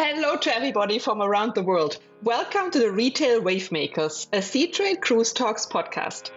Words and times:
Hello 0.00 0.36
to 0.36 0.54
everybody 0.54 1.00
from 1.00 1.20
around 1.20 1.56
the 1.56 1.62
world. 1.64 1.98
Welcome 2.22 2.70
to 2.70 2.78
the 2.78 2.92
Retail 2.92 3.40
Wavemakers, 3.40 4.28
a 4.32 4.40
Sea 4.40 4.68
Seatrade 4.68 5.00
Cruise 5.00 5.32
Talks 5.32 5.66
podcast. 5.66 6.30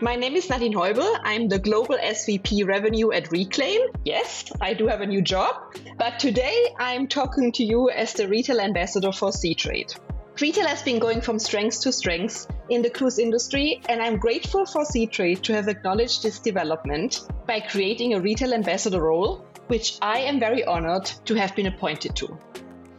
My 0.00 0.14
name 0.14 0.36
is 0.36 0.48
Nadine 0.48 0.74
Heubel. 0.74 1.18
I'm 1.24 1.48
the 1.48 1.58
Global 1.58 1.96
SVP 1.96 2.64
Revenue 2.64 3.10
at 3.10 3.32
Reclaim. 3.32 3.80
Yes, 4.04 4.52
I 4.60 4.74
do 4.74 4.86
have 4.86 5.00
a 5.00 5.06
new 5.06 5.22
job, 5.22 5.56
but 5.98 6.20
today 6.20 6.72
I'm 6.78 7.08
talking 7.08 7.50
to 7.50 7.64
you 7.64 7.90
as 7.90 8.12
the 8.12 8.28
Retail 8.28 8.60
Ambassador 8.60 9.10
for 9.10 9.30
Seatrade. 9.30 9.98
Retail 10.40 10.68
has 10.68 10.82
been 10.82 11.00
going 11.00 11.20
from 11.20 11.40
strength 11.40 11.80
to 11.80 11.90
strength 11.90 12.46
in 12.68 12.82
the 12.82 12.90
cruise 12.90 13.18
industry, 13.18 13.80
and 13.88 14.02
I'm 14.02 14.16
grateful 14.16 14.66
for 14.66 14.82
Seatrade 14.82 15.42
to 15.42 15.54
have 15.54 15.68
acknowledged 15.68 16.22
this 16.22 16.38
development 16.38 17.26
by 17.46 17.60
creating 17.60 18.14
a 18.14 18.20
retail 18.20 18.54
ambassador 18.54 19.02
role, 19.02 19.44
which 19.66 19.98
I 20.00 20.20
am 20.20 20.40
very 20.40 20.64
honored 20.64 21.06
to 21.26 21.34
have 21.34 21.54
been 21.54 21.66
appointed 21.66 22.16
to. 22.16 22.38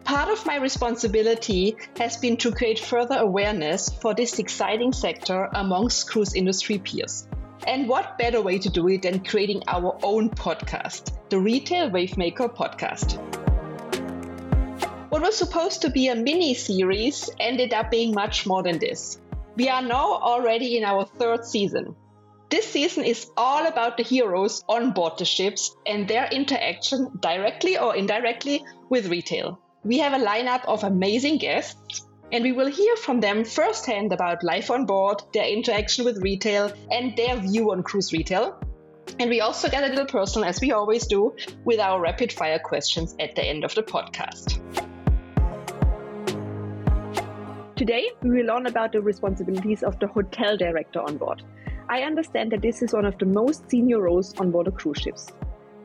Part 0.04 0.30
of 0.30 0.46
my 0.46 0.58
responsibility 0.58 1.78
has 1.98 2.18
been 2.18 2.38
to 2.38 2.52
create 2.52 2.78
further 2.78 3.18
awareness 3.18 3.90
for 3.90 4.14
this 4.14 4.38
exciting 4.38 4.94
sector 4.94 5.50
amongst 5.54 6.10
cruise 6.10 6.36
industry 6.36 6.78
peers. 6.78 7.28
And 7.66 7.90
what 7.90 8.20
better 8.20 8.42
way 8.42 8.60
to 8.60 8.70
do 8.70 8.88
it 8.90 9.02
than 9.02 9.24
creating 9.24 9.64
our 9.68 9.98
own 10.04 10.30
podcast, 10.30 11.18
the 11.30 11.40
Retail 11.40 11.90
Wavemaker 11.90 12.56
Podcast? 12.56 13.20
What 15.10 15.24
was 15.24 15.36
supposed 15.38 15.82
to 15.82 15.90
be 15.90 16.10
a 16.10 16.16
mini 16.16 16.54
series 16.54 17.30
ended 17.40 17.74
up 17.74 17.90
being 17.90 18.14
much 18.14 18.46
more 18.46 18.62
than 18.62 18.78
this. 18.78 19.20
We 19.56 19.70
are 19.70 19.82
now 19.82 20.20
already 20.20 20.78
in 20.78 20.84
our 20.84 21.06
third 21.06 21.46
season. 21.46 21.96
This 22.50 22.68
season 22.68 23.06
is 23.06 23.28
all 23.38 23.66
about 23.66 23.96
the 23.96 24.04
heroes 24.04 24.64
on 24.68 24.92
board 24.92 25.18
the 25.18 25.26
ships 25.26 25.76
and 25.86 26.08
their 26.08 26.26
interaction 26.26 27.10
directly 27.22 27.78
or 27.78 27.96
indirectly 27.96 28.66
with 28.90 29.08
retail. 29.08 29.60
We 29.84 30.00
have 30.00 30.14
a 30.14 30.24
lineup 30.24 30.66
of 30.66 30.84
amazing 30.84 31.38
guests 31.38 32.06
and 32.34 32.44
we 32.44 32.52
will 32.52 32.68
hear 32.68 32.98
from 32.98 33.22
them 33.22 33.46
firsthand 33.46 34.12
about 34.12 34.44
life 34.44 34.70
on 34.70 34.86
board, 34.86 35.22
their 35.34 35.48
interaction 35.48 36.04
with 36.04 36.22
retail, 36.22 36.74
and 36.92 37.16
their 37.16 37.38
view 37.38 37.72
on 37.72 37.82
cruise 37.82 38.12
retail. 38.12 38.60
And 39.20 39.30
we 39.30 39.40
also 39.40 39.70
get 39.70 39.84
a 39.84 39.88
little 39.88 40.06
personal, 40.06 40.50
as 40.50 40.60
we 40.60 40.74
always 40.74 41.08
do, 41.08 41.34
with 41.64 41.80
our 41.80 42.02
rapid 42.02 42.34
fire 42.34 42.60
questions 42.60 43.16
at 43.20 43.36
the 43.36 43.44
end 43.44 43.64
of 43.64 43.74
the 43.76 43.84
podcast. 43.84 44.60
Today, 47.76 48.10
we 48.22 48.30
will 48.30 48.46
learn 48.46 48.68
about 48.68 48.94
the 48.94 49.02
responsibilities 49.02 49.84
of 49.84 50.00
the 50.00 50.08
hotel 50.08 50.56
director 50.56 51.02
on 51.02 51.18
board. 51.18 51.44
I 51.90 52.04
understand 52.04 52.54
that 52.54 52.62
this 52.62 52.82
is 52.82 52.94
one 52.94 53.04
of 53.04 53.18
the 53.18 53.26
most 53.26 53.70
senior 53.70 54.00
roles 54.00 54.34
on 54.40 54.50
board 54.50 54.68
of 54.68 54.76
cruise 54.76 55.00
ships. 55.00 55.28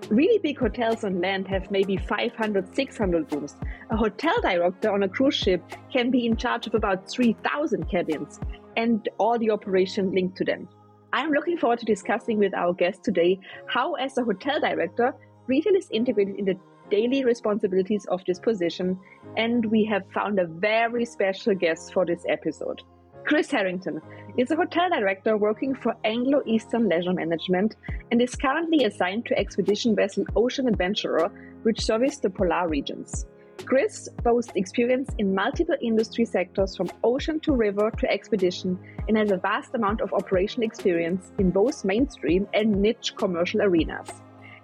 Really 0.08 0.38
big 0.38 0.56
hotels 0.56 1.02
on 1.02 1.20
land 1.20 1.48
have 1.48 1.68
maybe 1.72 1.96
500, 1.96 2.76
600 2.76 3.32
rooms. 3.32 3.56
A 3.90 3.96
hotel 3.96 4.40
director 4.40 4.92
on 4.92 5.02
a 5.02 5.08
cruise 5.08 5.34
ship 5.34 5.64
can 5.92 6.12
be 6.12 6.26
in 6.26 6.36
charge 6.36 6.68
of 6.68 6.76
about 6.76 7.10
3,000 7.10 7.90
cabins 7.90 8.38
and 8.76 9.08
all 9.18 9.36
the 9.36 9.50
operation 9.50 10.12
linked 10.12 10.36
to 10.36 10.44
them. 10.44 10.68
I'm 11.12 11.32
looking 11.32 11.58
forward 11.58 11.80
to 11.80 11.86
discussing 11.86 12.38
with 12.38 12.54
our 12.54 12.72
guest 12.72 13.02
today 13.02 13.40
how, 13.66 13.94
as 13.94 14.16
a 14.16 14.22
hotel 14.22 14.60
director, 14.60 15.12
retail 15.50 15.74
is 15.74 15.88
integrated 15.90 16.36
in 16.36 16.44
the 16.44 16.56
daily 16.90 17.24
responsibilities 17.24 18.06
of 18.06 18.24
this 18.24 18.38
position, 18.38 18.98
and 19.36 19.66
we 19.66 19.84
have 19.84 20.04
found 20.14 20.38
a 20.38 20.46
very 20.46 21.04
special 21.04 21.54
guest 21.54 21.92
for 21.92 22.06
this 22.06 22.24
episode. 22.28 22.82
Chris 23.24 23.50
Harrington 23.50 24.00
is 24.38 24.50
a 24.50 24.56
hotel 24.56 24.88
director 24.88 25.36
working 25.36 25.74
for 25.74 25.94
Anglo 26.04 26.40
Eastern 26.46 26.88
Leisure 26.88 27.12
Management 27.12 27.76
and 28.10 28.22
is 28.22 28.34
currently 28.34 28.84
assigned 28.84 29.26
to 29.26 29.38
expedition 29.38 29.94
vessel 29.94 30.24
Ocean 30.36 30.68
Adventurer, 30.68 31.28
which 31.64 31.84
services 31.84 32.20
the 32.20 32.30
polar 32.30 32.68
regions. 32.68 33.26
Chris 33.66 34.08
boasts 34.22 34.52
experience 34.54 35.10
in 35.18 35.34
multiple 35.34 35.76
industry 35.82 36.24
sectors 36.24 36.76
from 36.76 36.90
ocean 37.04 37.38
to 37.40 37.52
river 37.52 37.90
to 37.98 38.10
expedition 38.10 38.78
and 39.08 39.18
has 39.18 39.30
a 39.32 39.36
vast 39.36 39.74
amount 39.74 40.00
of 40.00 40.12
operational 40.14 40.66
experience 40.66 41.32
in 41.38 41.50
both 41.50 41.84
mainstream 41.84 42.48
and 42.54 42.70
niche 42.70 43.12
commercial 43.16 43.60
arenas. 43.62 44.10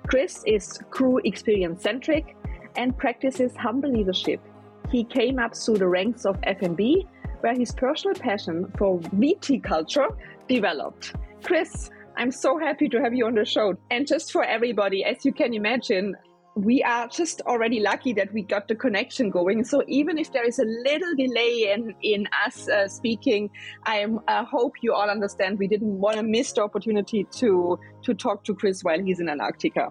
Chris 0.07 0.45
is 0.47 0.79
crew 0.91 1.21
experience 1.25 1.83
centric 1.83 2.37
and 2.77 2.97
practices 2.97 3.57
humble 3.57 3.91
leadership. 3.91 4.41
He 4.89 5.03
came 5.03 5.41
up 5.41 5.57
through 5.57 5.79
the 5.79 5.89
ranks 5.89 6.25
of 6.25 6.39
F&B, 6.45 7.07
where 7.41 7.55
his 7.55 7.73
personal 7.73 8.15
passion 8.15 8.73
for 8.79 9.01
viticulture 9.01 10.09
developed. 10.49 11.15
Chris, 11.43 11.91
I'm 12.17 12.31
so 12.31 12.57
happy 12.57 12.89
to 12.89 13.01
have 13.01 13.15
you 13.15 13.27
on 13.27 13.35
the 13.35 13.45
show. 13.45 13.75
And 13.91 14.07
just 14.07 14.31
for 14.31 14.45
everybody, 14.45 15.05
as 15.05 15.25
you 15.25 15.33
can 15.33 15.53
imagine, 15.53 16.15
we 16.57 16.83
are 16.83 17.07
just 17.07 17.43
already 17.43 17.81
lucky 17.81 18.15
that 18.15 18.33
we 18.33 18.41
got 18.41 18.67
the 18.67 18.75
connection 18.75 19.29
going. 19.29 19.63
So 19.63 19.83
even 19.89 20.17
if 20.17 20.33
there 20.33 20.45
is 20.45 20.59
a 20.59 20.65
little 20.65 21.15
delay 21.15 21.71
in 21.75 21.95
in 22.03 22.27
us 22.47 22.67
uh, 22.69 22.89
speaking, 22.89 23.51
I 23.85 24.07
uh, 24.27 24.45
hope 24.45 24.73
you 24.81 24.95
all 24.95 25.11
understand 25.11 25.59
we 25.59 25.69
didn't 25.69 26.01
want 26.01 26.17
to 26.17 26.23
miss 26.23 26.53
the 26.53 26.63
opportunity 26.63 27.27
to 27.37 27.79
to 28.03 28.15
talk 28.15 28.43
to 28.45 28.55
Chris 28.55 28.83
while 28.83 29.03
he's 29.03 29.21
in 29.21 29.29
Antarctica. 29.29 29.91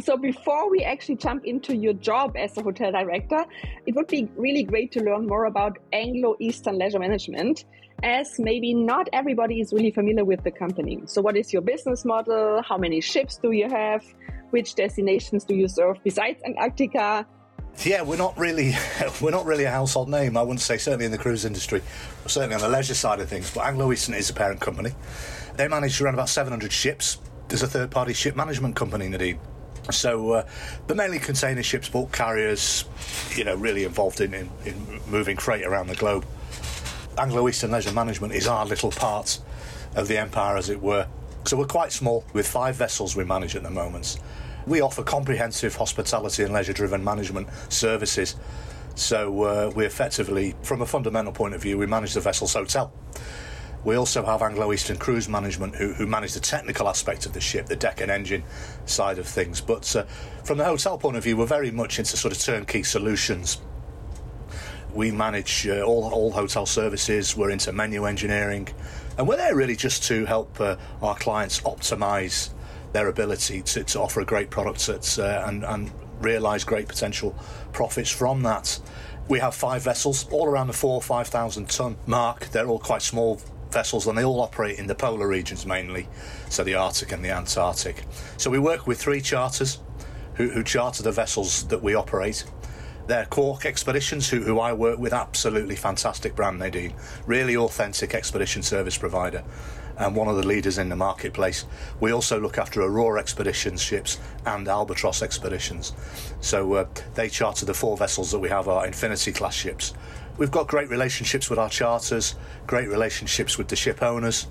So 0.00 0.16
before 0.16 0.70
we 0.70 0.82
actually 0.82 1.16
jump 1.16 1.44
into 1.44 1.76
your 1.76 1.94
job 1.94 2.36
as 2.36 2.56
a 2.56 2.62
hotel 2.62 2.92
director, 2.92 3.44
it 3.86 3.94
would 3.94 4.06
be 4.08 4.28
really 4.36 4.62
great 4.64 4.92
to 4.92 5.00
learn 5.00 5.26
more 5.26 5.44
about 5.46 5.78
Anglo 5.92 6.36
Eastern 6.40 6.78
Leisure 6.78 6.98
Management 6.98 7.64
as 8.02 8.38
maybe 8.38 8.72
not 8.72 9.08
everybody 9.12 9.60
is 9.60 9.72
really 9.72 9.90
familiar 9.90 10.24
with 10.24 10.42
the 10.42 10.50
company. 10.50 11.02
So 11.06 11.20
what 11.20 11.36
is 11.36 11.52
your 11.52 11.62
business 11.62 12.04
model? 12.04 12.62
How 12.62 12.78
many 12.78 13.00
ships 13.00 13.38
do 13.38 13.50
you 13.52 13.68
have? 13.68 14.02
Which 14.50 14.74
destinations 14.74 15.44
do 15.44 15.54
you 15.54 15.68
serve 15.68 15.98
besides 16.02 16.42
Antarctica? 16.44 17.26
Yeah, 17.84 18.02
we're 18.02 18.16
not 18.16 18.36
really 18.36 18.74
we're 19.20 19.30
not 19.30 19.46
really 19.46 19.64
a 19.64 19.70
household 19.70 20.08
name. 20.08 20.36
I 20.36 20.42
wouldn't 20.42 20.60
say 20.60 20.76
certainly 20.76 21.06
in 21.06 21.12
the 21.12 21.18
cruise 21.18 21.44
industry, 21.44 21.82
certainly 22.26 22.54
on 22.54 22.60
the 22.60 22.68
leisure 22.68 22.94
side 22.94 23.20
of 23.20 23.28
things. 23.28 23.52
But 23.54 23.66
Anglo 23.66 23.92
Eastern 23.92 24.14
is 24.14 24.28
a 24.30 24.34
parent 24.34 24.60
company. 24.60 24.90
They 25.56 25.68
manage 25.68 26.00
around 26.00 26.14
about 26.14 26.28
700 26.28 26.72
ships. 26.72 27.18
There's 27.48 27.62
a 27.62 27.66
third 27.66 27.90
party 27.90 28.12
ship 28.12 28.36
management 28.36 28.76
company, 28.76 29.08
Nadine. 29.08 29.38
So, 29.90 30.32
uh, 30.32 30.46
but 30.86 30.96
mainly 30.96 31.18
container 31.18 31.62
ships, 31.62 31.88
bulk 31.88 32.12
carriers, 32.12 32.84
you 33.34 33.44
know, 33.44 33.56
really 33.56 33.84
involved 33.84 34.20
in, 34.20 34.34
in, 34.34 34.50
in 34.64 35.00
moving 35.08 35.36
freight 35.36 35.64
around 35.64 35.88
the 35.88 35.96
globe. 35.96 36.24
Anglo 37.18 37.48
Eastern 37.48 37.70
Leisure 37.70 37.92
Management 37.92 38.32
is 38.34 38.46
our 38.46 38.64
little 38.66 38.90
part 38.90 39.40
of 39.96 40.06
the 40.06 40.18
empire, 40.18 40.56
as 40.56 40.70
it 40.70 40.80
were. 40.80 41.06
So 41.44 41.56
we're 41.56 41.66
quite 41.66 41.92
small, 41.92 42.24
with 42.32 42.46
five 42.46 42.76
vessels 42.76 43.16
we 43.16 43.24
manage 43.24 43.56
at 43.56 43.62
the 43.62 43.70
moment. 43.70 44.18
We 44.66 44.80
offer 44.80 45.02
comprehensive 45.02 45.74
hospitality 45.76 46.44
and 46.44 46.52
leisure 46.52 46.72
driven 46.72 47.02
management 47.02 47.48
services. 47.68 48.36
So 48.94 49.42
uh, 49.42 49.72
we 49.74 49.86
effectively, 49.86 50.54
from 50.62 50.82
a 50.82 50.86
fundamental 50.86 51.32
point 51.32 51.54
of 51.54 51.62
view, 51.62 51.78
we 51.78 51.86
manage 51.86 52.14
the 52.14 52.20
vessel's 52.20 52.54
hotel. 52.54 52.92
We 53.82 53.96
also 53.96 54.22
have 54.26 54.42
Anglo 54.42 54.72
Eastern 54.74 54.98
Cruise 54.98 55.26
Management 55.28 55.74
who, 55.74 55.94
who 55.94 56.06
manage 56.06 56.34
the 56.34 56.40
technical 56.40 56.86
aspect 56.86 57.24
of 57.24 57.32
the 57.32 57.40
ship, 57.40 57.66
the 57.66 57.76
deck 57.76 58.02
and 58.02 58.10
engine 58.10 58.42
side 58.84 59.18
of 59.18 59.26
things. 59.26 59.60
But 59.62 59.96
uh, 59.96 60.04
from 60.44 60.58
the 60.58 60.64
hotel 60.64 60.98
point 60.98 61.16
of 61.16 61.24
view, 61.24 61.38
we're 61.38 61.46
very 61.46 61.70
much 61.70 61.98
into 61.98 62.16
sort 62.16 62.36
of 62.36 62.40
turnkey 62.40 62.82
solutions. 62.82 63.62
We 64.92 65.12
manage 65.12 65.66
uh, 65.66 65.80
all, 65.82 66.12
all 66.12 66.30
hotel 66.32 66.66
services, 66.66 67.36
we're 67.36 67.50
into 67.50 67.72
menu 67.72 68.04
engineering, 68.04 68.68
and 69.16 69.26
we're 69.26 69.36
there 69.36 69.54
really 69.54 69.76
just 69.76 70.02
to 70.04 70.26
help 70.26 70.60
uh, 70.60 70.76
our 71.00 71.14
clients 71.14 71.60
optimize 71.60 72.50
their 72.92 73.08
ability 73.08 73.62
to, 73.62 73.84
to 73.84 74.00
offer 74.00 74.20
a 74.20 74.24
great 74.24 74.50
product 74.50 74.88
at, 74.88 75.18
uh, 75.18 75.44
and, 75.46 75.64
and 75.64 75.90
realise 76.20 76.64
great 76.64 76.88
potential 76.88 77.34
profits 77.72 78.10
from 78.10 78.42
that. 78.42 78.78
We 79.28 79.38
have 79.38 79.54
five 79.54 79.82
vessels, 79.82 80.28
all 80.30 80.46
around 80.46 80.66
the 80.66 80.72
four, 80.72 81.00
5,000 81.00 81.68
tonne 81.68 81.96
mark. 82.06 82.48
They're 82.50 82.66
all 82.66 82.80
quite 82.80 83.02
small 83.02 83.40
vessels 83.70 84.06
and 84.08 84.18
they 84.18 84.24
all 84.24 84.40
operate 84.40 84.78
in 84.78 84.86
the 84.88 84.94
polar 84.94 85.28
regions 85.28 85.64
mainly, 85.64 86.08
so 86.48 86.64
the 86.64 86.74
Arctic 86.74 87.12
and 87.12 87.24
the 87.24 87.30
Antarctic. 87.30 88.04
So 88.36 88.50
we 88.50 88.58
work 88.58 88.86
with 88.86 89.00
three 89.00 89.20
charters 89.20 89.78
who, 90.34 90.48
who 90.50 90.64
charter 90.64 91.02
the 91.02 91.12
vessels 91.12 91.64
that 91.68 91.82
we 91.82 91.94
operate. 91.94 92.44
They're 93.06 93.26
Quark 93.26 93.66
Expeditions, 93.66 94.28
who, 94.28 94.40
who 94.42 94.58
I 94.58 94.72
work 94.72 94.98
with, 94.98 95.12
absolutely 95.12 95.76
fantastic 95.76 96.34
brand, 96.34 96.58
Nadine. 96.58 96.94
Really 97.26 97.56
authentic 97.56 98.14
expedition 98.14 98.62
service 98.62 98.96
provider 98.96 99.44
and 100.00 100.16
one 100.16 100.28
of 100.28 100.36
the 100.36 100.46
leaders 100.46 100.78
in 100.78 100.88
the 100.88 100.96
marketplace. 100.96 101.66
We 102.00 102.12
also 102.12 102.40
look 102.40 102.58
after 102.58 102.80
Aurora 102.80 103.20
Expeditions 103.20 103.82
ships 103.82 104.18
and 104.46 104.66
Albatross 104.66 105.22
Expeditions. 105.22 105.92
So 106.40 106.74
uh, 106.74 106.86
they 107.14 107.28
charter 107.28 107.66
the 107.66 107.74
four 107.74 107.96
vessels 107.96 108.32
that 108.32 108.38
we 108.38 108.48
have, 108.48 108.66
our 108.66 108.86
Infinity 108.86 109.32
class 109.32 109.54
ships. 109.54 109.92
We've 110.38 110.50
got 110.50 110.68
great 110.68 110.88
relationships 110.88 111.50
with 111.50 111.58
our 111.58 111.68
charters, 111.68 112.34
great 112.66 112.88
relationships 112.88 113.58
with 113.58 113.68
the 113.68 113.76
ship 113.76 114.02
owners. 114.02 114.46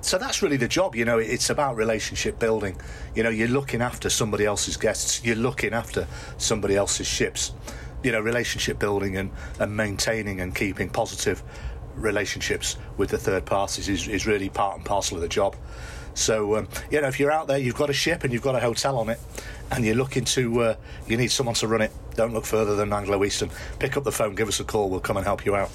So 0.00 0.16
that's 0.16 0.42
really 0.42 0.56
the 0.56 0.68
job, 0.68 0.96
you 0.96 1.04
know, 1.04 1.18
it's 1.18 1.50
about 1.50 1.76
relationship 1.76 2.38
building. 2.38 2.80
You 3.14 3.24
know, 3.24 3.30
you're 3.30 3.48
looking 3.48 3.82
after 3.82 4.08
somebody 4.08 4.46
else's 4.46 4.78
guests, 4.78 5.22
you're 5.22 5.36
looking 5.36 5.74
after 5.74 6.06
somebody 6.38 6.76
else's 6.76 7.06
ships. 7.06 7.52
You 8.02 8.12
know, 8.12 8.20
relationship 8.20 8.78
building 8.78 9.16
and, 9.16 9.32
and 9.58 9.76
maintaining 9.76 10.40
and 10.40 10.54
keeping 10.54 10.88
positive 10.88 11.42
relationships 12.00 12.76
with 12.96 13.10
the 13.10 13.18
third 13.18 13.44
parties 13.44 13.88
is, 13.88 14.08
is 14.08 14.26
really 14.26 14.48
part 14.48 14.76
and 14.76 14.84
parcel 14.84 15.16
of 15.16 15.22
the 15.22 15.28
job. 15.28 15.56
So, 16.14 16.56
um, 16.56 16.68
you 16.90 17.00
know, 17.00 17.08
if 17.08 17.20
you're 17.20 17.30
out 17.30 17.46
there, 17.46 17.58
you've 17.58 17.76
got 17.76 17.90
a 17.90 17.92
ship 17.92 18.24
and 18.24 18.32
you've 18.32 18.42
got 18.42 18.56
a 18.56 18.60
hotel 18.60 18.98
on 18.98 19.08
it, 19.08 19.20
and 19.70 19.84
you're 19.84 19.94
looking 19.94 20.24
to, 20.24 20.60
uh, 20.60 20.76
you 21.06 21.16
need 21.16 21.30
someone 21.30 21.54
to 21.56 21.68
run 21.68 21.82
it, 21.82 21.92
don't 22.16 22.34
look 22.34 22.44
further 22.44 22.74
than 22.74 22.92
Anglo 22.92 23.24
Eastern. 23.24 23.50
Pick 23.78 23.96
up 23.96 24.04
the 24.04 24.12
phone, 24.12 24.34
give 24.34 24.48
us 24.48 24.58
a 24.58 24.64
call, 24.64 24.90
we'll 24.90 25.00
come 25.00 25.16
and 25.16 25.24
help 25.24 25.46
you 25.46 25.54
out. 25.54 25.70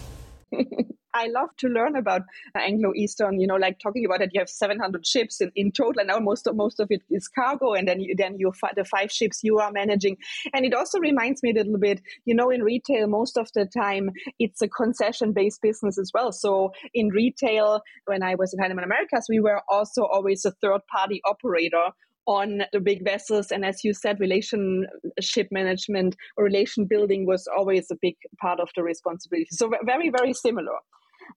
I 1.14 1.28
love 1.28 1.50
to 1.58 1.68
learn 1.68 1.96
about 1.96 2.24
Anglo 2.56 2.94
Eastern. 2.96 3.40
You 3.40 3.48
know, 3.48 3.56
like 3.56 3.80
talking 3.80 4.06
about 4.06 4.20
that 4.20 4.34
you 4.34 4.40
have 4.40 4.50
700 4.50 5.06
ships 5.06 5.42
in, 5.42 5.52
in 5.56 5.72
total, 5.72 6.00
and 6.00 6.08
now 6.08 6.20
most 6.20 6.48
of 6.48 6.56
most 6.56 6.80
of 6.80 6.88
it 6.92 7.02
is 7.10 7.28
cargo, 7.28 7.74
and 7.74 7.88
then 7.88 8.00
you, 8.00 8.16
then 8.16 8.38
you 8.40 8.52
the 8.76 8.86
five 8.86 9.12
ships 9.12 9.44
you 9.44 9.60
are 9.60 9.72
managing. 9.72 10.18
And 10.54 10.66
it 10.66 10.74
also 10.74 11.00
reminds 11.00 11.44
me 11.44 11.52
a 11.52 11.54
little 11.54 11.78
bit. 11.78 12.02
You 12.26 12.36
know, 12.36 12.50
in 12.50 12.64
retail, 12.64 13.08
most 13.08 13.38
of 13.38 13.50
the 13.54 13.66
time 13.66 14.12
it's 14.40 14.62
a 14.62 14.68
concession 14.68 15.34
based 15.34 15.62
business 15.62 15.98
as 15.98 16.12
well. 16.14 16.32
So 16.32 16.74
in 16.94 17.10
retail, 17.10 17.82
when 18.06 18.24
I 18.24 18.36
was 18.36 18.54
in 18.54 18.60
Heinemann 18.60 18.84
Americas, 18.84 19.28
we 19.30 19.40
were 19.40 19.62
also 19.70 20.04
always 20.06 20.46
a 20.46 20.52
third 20.52 20.82
party 20.92 21.22
operator 21.26 21.92
on 22.26 22.64
the 22.72 22.80
big 22.80 23.04
vessels. 23.04 23.52
And 23.52 23.66
as 23.66 23.84
you 23.84 23.94
said, 23.94 24.20
relationship 24.20 25.48
management 25.52 26.16
or 26.38 26.44
relation 26.44 26.86
building 26.86 27.26
was 27.26 27.48
always 27.48 27.92
a 27.92 27.96
big 28.02 28.16
part 28.40 28.60
of 28.60 28.70
the 28.76 28.84
responsibility. 28.84 29.50
So 29.52 29.72
very, 29.86 30.10
very 30.10 30.34
similar. 30.34 30.78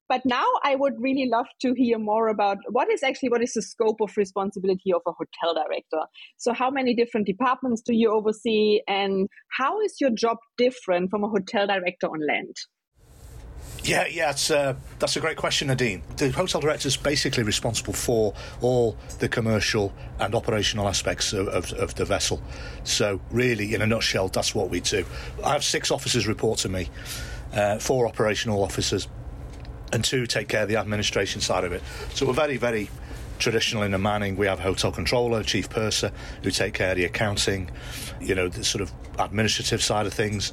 But 0.09 0.23
now 0.25 0.47
I 0.63 0.75
would 0.75 0.95
really 0.99 1.29
love 1.29 1.47
to 1.63 1.75
hear 1.75 1.99
more 1.99 2.29
about 2.29 2.59
what 2.71 2.91
is 2.91 3.03
actually 3.03 3.31
what 3.31 3.43
is 3.43 3.55
the 3.55 3.63
scope 3.63 4.01
of 4.01 4.17
responsibility 4.17 4.93
of 4.93 5.03
a 5.07 5.13
hotel 5.13 5.55
director. 5.55 6.03
So 6.37 6.53
how 6.53 6.71
many 6.71 6.95
different 6.95 7.27
departments 7.27 7.83
do 7.83 7.95
you 7.95 8.13
oversee 8.13 8.81
and 8.87 9.29
how 9.59 9.81
is 9.81 9.97
your 10.01 10.11
job 10.11 10.39
different 10.57 11.11
from 11.11 11.25
a 11.25 11.29
hotel 11.29 11.67
director 11.67 12.07
on 12.07 12.21
land? 12.27 12.57
Yeah, 13.87 14.07
yeah, 14.09 14.35
uh, 14.51 14.75
that's 14.99 15.17
a 15.17 15.21
great 15.21 15.37
question, 15.37 15.69
Nadine. 15.69 16.03
The 16.17 16.31
hotel 16.31 16.61
director 16.61 16.89
is 16.89 16.97
basically 16.97 17.45
responsible 17.45 17.93
for 17.93 18.35
all 18.61 18.97
the 19.21 19.29
commercial 19.29 19.93
and 20.19 20.35
operational 20.35 20.89
aspects 20.89 21.33
of, 21.33 21.47
of, 21.47 21.73
of, 21.75 21.95
the 21.95 22.05
vessel. 22.05 22.43
So, 22.83 23.21
really, 23.31 23.75
in 23.75 23.83
a 23.83 23.87
nutshell, 23.87 24.27
that's 24.27 24.57
what 24.57 24.71
we 24.71 24.81
do. 24.81 25.05
I 25.45 25.53
have 25.53 25.63
six 25.63 25.93
officers 25.93 26.27
report 26.27 26.59
to 26.61 26.69
me, 26.69 26.89
uh, 27.53 27.79
four 27.79 28.09
operational 28.09 28.65
officers, 28.65 29.07
and 29.93 30.05
two 30.05 30.27
take 30.27 30.49
care 30.49 30.63
of 30.63 30.69
the 30.69 30.77
administration 30.77 31.41
side 31.41 31.65
of 31.65 31.73
it. 31.73 31.83
So 32.15 32.27
we're 32.27 32.33
very, 32.33 32.57
very 32.57 32.91
traditional 33.39 33.83
in 33.83 33.93
the 33.93 33.99
manning. 33.99 34.37
We 34.37 34.47
have 34.47 34.61
hotel 34.61 34.93
controller, 34.93 35.43
chief 35.43 35.69
purser, 35.69 36.13
who 36.43 36.51
take 36.51 36.75
care 36.75 36.91
of 36.91 36.97
the 36.97 37.05
accounting, 37.05 37.71
you 38.21 38.35
know, 38.35 38.49
the 38.49 38.65
sort 38.65 38.83
of 38.83 38.93
administrative 39.19 39.83
side 39.83 40.07
of 40.07 40.15
things. 40.15 40.53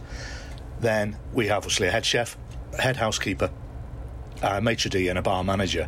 Then 0.79 1.17
we 1.33 1.47
have 1.47 1.57
obviously 1.57 1.87
a 1.87 1.91
head 1.91 2.05
chef, 2.05 2.37
a 2.73 2.81
head 2.81 2.97
housekeeper, 2.97 3.49
a 4.41 4.61
maitre 4.61 4.89
d', 4.89 5.07
and 5.07 5.17
a 5.17 5.21
bar 5.21 5.43
manager. 5.43 5.87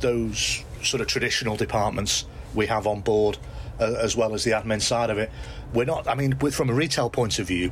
Those 0.00 0.64
sort 0.82 1.00
of 1.00 1.06
traditional 1.06 1.56
departments 1.56 2.26
we 2.54 2.66
have 2.66 2.86
on 2.86 3.00
board, 3.00 3.38
uh, 3.78 3.94
as 3.98 4.16
well 4.16 4.34
as 4.34 4.44
the 4.44 4.50
admin 4.50 4.82
side 4.82 5.10
of 5.10 5.18
it. 5.18 5.30
We're 5.72 5.84
not. 5.84 6.08
I 6.08 6.14
mean, 6.14 6.36
from 6.36 6.68
a 6.68 6.74
retail 6.74 7.10
point 7.10 7.38
of 7.38 7.46
view, 7.46 7.70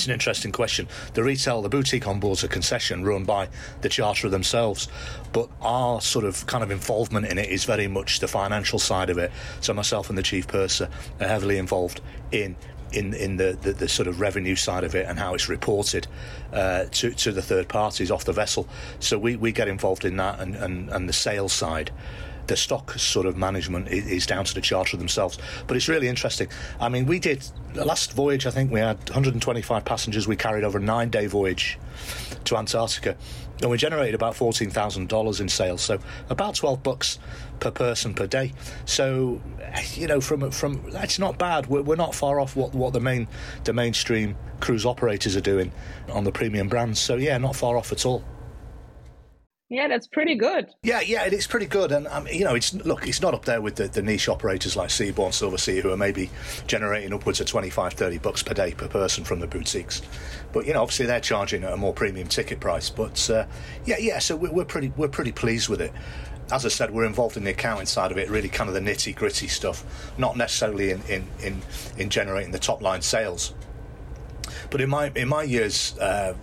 it's 0.00 0.06
an 0.06 0.14
interesting 0.14 0.50
question. 0.50 0.88
The 1.12 1.22
retail, 1.22 1.60
the 1.60 1.68
boutique 1.68 2.06
on 2.06 2.20
board's 2.20 2.42
a 2.42 2.48
concession 2.48 3.04
run 3.04 3.24
by 3.24 3.50
the 3.82 3.90
charter 3.90 4.30
themselves, 4.30 4.88
but 5.34 5.50
our 5.60 6.00
sort 6.00 6.24
of 6.24 6.46
kind 6.46 6.64
of 6.64 6.70
involvement 6.70 7.26
in 7.26 7.36
it 7.36 7.50
is 7.50 7.64
very 7.64 7.86
much 7.86 8.20
the 8.20 8.28
financial 8.28 8.78
side 8.78 9.10
of 9.10 9.18
it. 9.18 9.30
So 9.60 9.74
myself 9.74 10.08
and 10.08 10.16
the 10.16 10.22
chief 10.22 10.48
purser 10.48 10.88
are 11.20 11.28
heavily 11.28 11.58
involved 11.58 12.00
in 12.32 12.56
in 12.92 13.12
in 13.12 13.36
the, 13.36 13.58
the, 13.60 13.72
the, 13.72 13.88
sort 13.88 14.08
of 14.08 14.20
revenue 14.20 14.56
side 14.56 14.84
of 14.84 14.94
it 14.94 15.06
and 15.06 15.18
how 15.18 15.34
it's 15.34 15.50
reported 15.50 16.06
uh, 16.54 16.86
to 16.92 17.10
to 17.10 17.30
the 17.30 17.42
third 17.42 17.68
parties 17.68 18.10
off 18.10 18.24
the 18.24 18.32
vessel. 18.32 18.66
So 19.00 19.18
we, 19.18 19.36
we 19.36 19.52
get 19.52 19.68
involved 19.68 20.06
in 20.06 20.16
that 20.16 20.40
and, 20.40 20.56
and, 20.56 20.88
and 20.88 21.08
the 21.08 21.12
sales 21.12 21.52
side 21.52 21.90
the 22.46 22.56
stock 22.56 22.92
sort 22.92 23.26
of 23.26 23.36
management 23.36 23.88
is 23.88 24.26
down 24.26 24.44
to 24.44 24.54
the 24.54 24.60
charter 24.60 24.96
themselves. 24.96 25.38
But 25.66 25.76
it's 25.76 25.88
really 25.88 26.08
interesting. 26.08 26.48
I 26.80 26.88
mean, 26.88 27.06
we 27.06 27.18
did 27.18 27.44
the 27.74 27.84
last 27.84 28.12
voyage. 28.12 28.46
I 28.46 28.50
think 28.50 28.70
we 28.70 28.80
had 28.80 28.98
125 29.08 29.84
passengers. 29.84 30.26
We 30.26 30.36
carried 30.36 30.64
over 30.64 30.78
a 30.78 30.82
nine-day 30.82 31.26
voyage 31.26 31.78
to 32.44 32.56
Antarctica, 32.56 33.16
and 33.60 33.70
we 33.70 33.76
generated 33.76 34.14
about 34.14 34.34
fourteen 34.34 34.70
thousand 34.70 35.08
dollars 35.08 35.40
in 35.40 35.48
sales. 35.48 35.82
So 35.82 35.98
about 36.30 36.54
twelve 36.54 36.82
bucks 36.82 37.18
per 37.60 37.70
person 37.70 38.14
per 38.14 38.26
day. 38.26 38.52
So 38.86 39.40
you 39.94 40.06
know, 40.06 40.20
from 40.20 40.50
from 40.50 40.90
that's 40.90 41.18
not 41.18 41.38
bad. 41.38 41.66
We're, 41.66 41.82
we're 41.82 41.96
not 41.96 42.14
far 42.14 42.40
off 42.40 42.56
what 42.56 42.74
what 42.74 42.92
the 42.92 43.00
main 43.00 43.28
the 43.64 43.72
mainstream 43.72 44.36
cruise 44.60 44.86
operators 44.86 45.36
are 45.36 45.42
doing 45.42 45.72
on 46.10 46.24
the 46.24 46.32
premium 46.32 46.68
brands. 46.68 46.98
So 46.98 47.16
yeah, 47.16 47.36
not 47.38 47.56
far 47.56 47.76
off 47.76 47.92
at 47.92 48.06
all. 48.06 48.24
Yeah, 49.70 49.86
that's 49.86 50.08
pretty 50.08 50.34
good. 50.34 50.66
Yeah, 50.82 51.00
yeah, 51.00 51.24
it 51.26 51.32
is 51.32 51.46
pretty 51.46 51.66
good, 51.66 51.92
and 51.92 52.08
um, 52.08 52.26
you 52.26 52.42
know, 52.42 52.56
it's 52.56 52.74
look, 52.74 53.06
it's 53.06 53.22
not 53.22 53.34
up 53.34 53.44
there 53.44 53.60
with 53.60 53.76
the, 53.76 53.86
the 53.86 54.02
niche 54.02 54.28
operators 54.28 54.74
like 54.74 54.88
Seabourn, 54.88 55.30
Silversea, 55.30 55.80
who 55.80 55.92
are 55.92 55.96
maybe 55.96 56.28
generating 56.66 57.12
upwards 57.12 57.40
of 57.40 57.46
25, 57.46 57.92
30 57.92 58.18
bucks 58.18 58.42
per 58.42 58.52
day 58.52 58.74
per 58.74 58.88
person 58.88 59.22
from 59.22 59.38
the 59.38 59.46
boutiques. 59.46 60.02
But 60.52 60.66
you 60.66 60.74
know, 60.74 60.82
obviously 60.82 61.06
they're 61.06 61.20
charging 61.20 61.62
at 61.62 61.72
a 61.72 61.76
more 61.76 61.94
premium 61.94 62.26
ticket 62.26 62.58
price. 62.58 62.90
But 62.90 63.30
uh, 63.30 63.46
yeah, 63.84 63.98
yeah, 64.00 64.18
so 64.18 64.34
we're, 64.34 64.50
we're 64.50 64.64
pretty 64.64 64.92
we're 64.96 65.06
pretty 65.06 65.32
pleased 65.32 65.68
with 65.68 65.80
it. 65.80 65.92
As 66.50 66.66
I 66.66 66.68
said, 66.68 66.90
we're 66.90 67.04
involved 67.04 67.36
in 67.36 67.44
the 67.44 67.52
accounting 67.52 67.86
side 67.86 68.10
of 68.10 68.18
it, 68.18 68.28
really 68.28 68.48
kind 68.48 68.68
of 68.68 68.74
the 68.74 68.80
nitty 68.80 69.14
gritty 69.14 69.46
stuff, 69.46 70.12
not 70.18 70.36
necessarily 70.36 70.90
in, 70.90 71.00
in, 71.02 71.24
in, 71.44 71.62
in 71.96 72.10
generating 72.10 72.50
the 72.50 72.58
top 72.58 72.82
line 72.82 73.02
sales. 73.02 73.54
But 74.68 74.80
in 74.80 74.90
my 74.90 75.12
in 75.14 75.28
my 75.28 75.44
years 75.44 75.96
uh, 75.98 76.34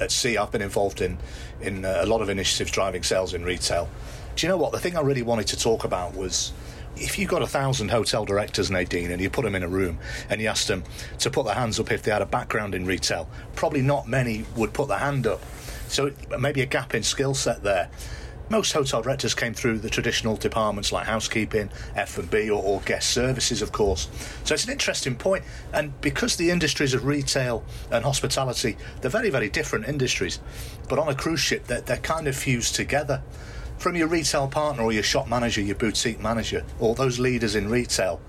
at 0.00 0.10
sea, 0.10 0.36
I've 0.36 0.50
been 0.50 0.60
involved 0.62 1.00
in 1.00 1.16
in 1.60 1.84
uh, 1.84 1.98
a 2.00 2.06
lot 2.06 2.20
of 2.20 2.28
initiatives 2.28 2.70
driving 2.70 3.02
sales 3.02 3.34
in 3.34 3.44
retail. 3.44 3.88
Do 4.36 4.46
you 4.46 4.48
know 4.50 4.56
what? 4.56 4.72
The 4.72 4.80
thing 4.80 4.96
I 4.96 5.00
really 5.00 5.22
wanted 5.22 5.46
to 5.48 5.58
talk 5.58 5.84
about 5.84 6.14
was 6.14 6.52
if 6.96 7.18
you've 7.18 7.30
got 7.30 7.42
a 7.42 7.46
thousand 7.46 7.90
hotel 7.90 8.24
directors, 8.24 8.70
Nadine, 8.70 9.10
and 9.10 9.20
you 9.20 9.30
put 9.30 9.44
them 9.44 9.54
in 9.54 9.62
a 9.62 9.68
room 9.68 9.98
and 10.28 10.40
you 10.40 10.48
asked 10.48 10.68
them 10.68 10.84
to 11.18 11.30
put 11.30 11.46
their 11.46 11.54
hands 11.54 11.80
up 11.80 11.90
if 11.90 12.02
they 12.02 12.10
had 12.10 12.22
a 12.22 12.26
background 12.26 12.74
in 12.74 12.86
retail, 12.86 13.28
probably 13.54 13.82
not 13.82 14.08
many 14.08 14.44
would 14.56 14.72
put 14.72 14.88
their 14.88 14.98
hand 14.98 15.26
up. 15.26 15.40
So 15.88 16.12
maybe 16.38 16.60
a 16.62 16.66
gap 16.66 16.94
in 16.94 17.02
skill 17.02 17.34
set 17.34 17.62
there 17.62 17.90
most 18.50 18.72
hotel 18.72 19.02
directors 19.02 19.34
came 19.34 19.54
through 19.54 19.78
the 19.78 19.88
traditional 19.88 20.36
departments 20.36 20.92
like 20.92 21.06
housekeeping, 21.06 21.70
F&B 21.96 22.50
or, 22.50 22.62
or, 22.62 22.80
guest 22.82 23.10
services, 23.10 23.62
of 23.62 23.72
course. 23.72 24.08
So 24.44 24.54
it's 24.54 24.64
an 24.64 24.72
interesting 24.72 25.16
point. 25.16 25.44
And 25.72 25.98
because 26.00 26.36
the 26.36 26.50
industries 26.50 26.94
of 26.94 27.04
retail 27.04 27.64
and 27.90 28.04
hospitality, 28.04 28.76
they're 29.00 29.10
very, 29.10 29.30
very 29.30 29.48
different 29.48 29.88
industries. 29.88 30.40
But 30.88 30.98
on 30.98 31.08
a 31.08 31.14
cruise 31.14 31.40
ship, 31.40 31.66
they're, 31.66 31.80
they're 31.80 31.96
kind 31.96 32.28
of 32.28 32.36
fused 32.36 32.74
together. 32.74 33.22
From 33.78 33.96
your 33.96 34.08
retail 34.08 34.46
partner 34.48 34.82
or 34.82 34.92
your 34.92 35.02
shop 35.02 35.28
manager, 35.28 35.60
your 35.60 35.74
boutique 35.74 36.20
manager, 36.20 36.64
or 36.78 36.94
those 36.94 37.18
leaders 37.18 37.54
in 37.56 37.68
retail, 37.70 38.20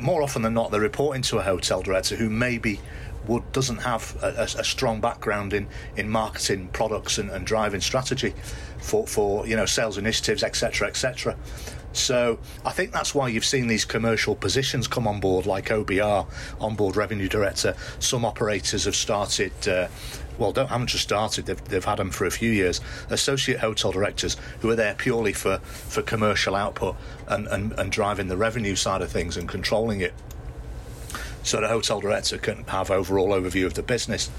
more 0.00 0.22
often 0.22 0.42
than 0.42 0.54
not, 0.54 0.70
they're 0.70 0.80
reporting 0.80 1.22
to 1.22 1.38
a 1.38 1.42
hotel 1.42 1.82
director 1.82 2.16
who 2.16 2.30
maybe 2.30 2.80
would 3.26 3.50
doesn't 3.52 3.78
have 3.78 4.16
a, 4.22 4.42
a, 4.42 4.64
strong 4.64 5.00
background 5.00 5.52
in, 5.52 5.66
in 5.96 6.08
marketing 6.08 6.68
products 6.68 7.18
and, 7.18 7.30
and 7.30 7.46
driving 7.46 7.80
strategy 7.80 8.34
for, 8.78 9.06
for 9.06 9.46
you 9.46 9.56
know 9.56 9.66
sales 9.66 9.98
initiatives, 9.98 10.42
etc., 10.42 10.88
etc. 10.88 11.36
So 11.94 12.40
I 12.64 12.72
think 12.72 12.92
that's 12.92 13.14
why 13.14 13.28
you've 13.28 13.44
seen 13.44 13.68
these 13.68 13.84
commercial 13.84 14.34
positions 14.34 14.88
come 14.88 15.06
on 15.06 15.20
board, 15.20 15.46
like 15.46 15.66
OBR, 15.66 16.26
onboard 16.60 16.96
revenue 16.96 17.28
director. 17.28 17.74
Some 18.00 18.24
operators 18.24 18.84
have 18.84 18.96
started. 18.96 19.52
Uh, 19.66 19.88
well, 20.36 20.52
don't 20.52 20.66
haven't 20.66 20.88
just 20.88 21.04
started. 21.04 21.46
They've, 21.46 21.64
they've 21.66 21.84
had 21.84 21.98
them 21.98 22.10
for 22.10 22.26
a 22.26 22.30
few 22.30 22.50
years. 22.50 22.80
Associate 23.10 23.60
hotel 23.60 23.92
directors 23.92 24.36
who 24.60 24.70
are 24.70 24.74
there 24.74 24.94
purely 24.94 25.32
for, 25.32 25.58
for 25.58 26.02
commercial 26.02 26.56
output 26.56 26.96
and, 27.28 27.46
and, 27.46 27.72
and 27.78 27.92
driving 27.92 28.26
the 28.26 28.36
revenue 28.36 28.74
side 28.74 29.00
of 29.00 29.12
things 29.12 29.36
and 29.36 29.48
controlling 29.48 30.00
it. 30.00 30.12
So 31.44 31.60
the 31.60 31.68
hotel 31.68 32.00
director 32.00 32.38
can 32.38 32.64
have 32.64 32.90
overall 32.90 33.28
overview 33.28 33.66
of 33.66 33.74
the 33.74 33.82
business. 33.82 34.30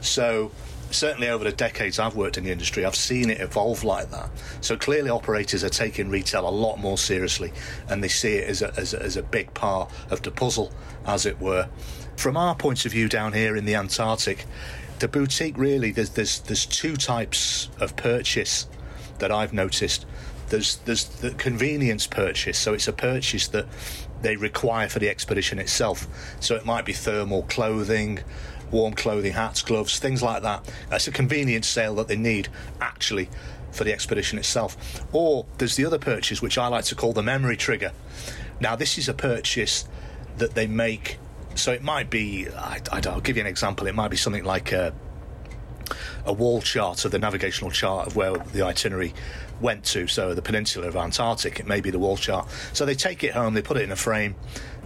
So 0.00 0.50
certainly 0.90 1.28
over 1.28 1.44
the 1.44 1.52
decades 1.52 1.98
I've 1.98 2.16
worked 2.16 2.38
in 2.38 2.44
the 2.44 2.50
industry, 2.50 2.84
I've 2.84 2.96
seen 2.96 3.30
it 3.30 3.40
evolve 3.40 3.84
like 3.84 4.10
that. 4.10 4.30
So 4.60 4.76
clearly, 4.76 5.10
operators 5.10 5.64
are 5.64 5.68
taking 5.68 6.08
retail 6.08 6.48
a 6.48 6.50
lot 6.50 6.78
more 6.78 6.98
seriously, 6.98 7.52
and 7.88 8.02
they 8.02 8.08
see 8.08 8.34
it 8.34 8.48
as 8.48 8.62
a, 8.62 8.74
as 8.76 8.94
a, 8.94 9.02
as 9.02 9.16
a 9.16 9.22
big 9.22 9.52
part 9.54 9.90
of 10.10 10.22
the 10.22 10.30
puzzle, 10.30 10.72
as 11.06 11.26
it 11.26 11.40
were. 11.40 11.68
From 12.16 12.36
our 12.36 12.54
point 12.54 12.86
of 12.86 12.92
view 12.92 13.08
down 13.08 13.32
here 13.32 13.56
in 13.56 13.64
the 13.64 13.74
Antarctic, 13.74 14.46
the 14.98 15.08
boutique 15.08 15.58
really 15.58 15.90
there's 15.90 16.10
there's 16.10 16.40
there's 16.40 16.64
two 16.64 16.96
types 16.96 17.68
of 17.80 17.96
purchase 17.96 18.66
that 19.18 19.30
I've 19.30 19.52
noticed. 19.52 20.06
There's 20.48 20.76
there's 20.78 21.04
the 21.04 21.32
convenience 21.32 22.06
purchase, 22.06 22.58
so 22.58 22.72
it's 22.72 22.88
a 22.88 22.92
purchase 22.92 23.48
that 23.48 23.66
they 24.22 24.36
require 24.36 24.88
for 24.88 24.98
the 24.98 25.08
expedition 25.08 25.58
itself. 25.58 26.06
So 26.40 26.56
it 26.56 26.64
might 26.64 26.84
be 26.84 26.92
thermal 26.92 27.42
clothing, 27.44 28.20
warm 28.70 28.94
clothing, 28.94 29.32
hats, 29.32 29.62
gloves, 29.62 29.98
things 29.98 30.22
like 30.22 30.42
that. 30.42 30.70
That's 30.88 31.08
a 31.08 31.12
convenience 31.12 31.66
sale 31.66 31.94
that 31.96 32.08
they 32.08 32.16
need 32.16 32.48
actually 32.80 33.28
for 33.72 33.84
the 33.84 33.92
expedition 33.92 34.38
itself. 34.38 35.04
Or 35.12 35.46
there's 35.58 35.76
the 35.76 35.84
other 35.84 35.98
purchase, 35.98 36.40
which 36.40 36.58
I 36.58 36.68
like 36.68 36.84
to 36.86 36.94
call 36.94 37.12
the 37.12 37.22
memory 37.22 37.56
trigger. 37.56 37.92
Now, 38.60 38.74
this 38.74 38.98
is 38.98 39.08
a 39.08 39.14
purchase 39.14 39.86
that 40.38 40.54
they 40.54 40.66
make. 40.66 41.18
So 41.54 41.72
it 41.72 41.82
might 41.82 42.10
be, 42.10 42.48
I, 42.48 42.80
I 42.90 43.00
will 43.00 43.20
give 43.20 43.36
you 43.36 43.42
an 43.42 43.46
example. 43.46 43.86
It 43.86 43.94
might 43.94 44.10
be 44.10 44.16
something 44.16 44.44
like 44.44 44.72
a, 44.72 44.94
a 46.24 46.32
wall 46.32 46.60
chart 46.60 47.04
of 47.04 47.10
the 47.10 47.18
navigational 47.18 47.70
chart 47.70 48.06
of 48.06 48.16
where 48.16 48.36
the 48.36 48.62
itinerary 48.62 49.14
went 49.60 49.84
to. 49.84 50.06
So 50.06 50.34
the 50.34 50.42
peninsula 50.42 50.88
of 50.88 50.96
Antarctic, 50.96 51.60
it 51.60 51.66
may 51.66 51.80
be 51.80 51.90
the 51.90 51.98
wall 51.98 52.16
chart. 52.16 52.48
So 52.72 52.84
they 52.84 52.94
take 52.94 53.24
it 53.24 53.32
home, 53.32 53.54
they 53.54 53.62
put 53.62 53.76
it 53.76 53.82
in 53.82 53.92
a 53.92 53.96
frame 53.96 54.34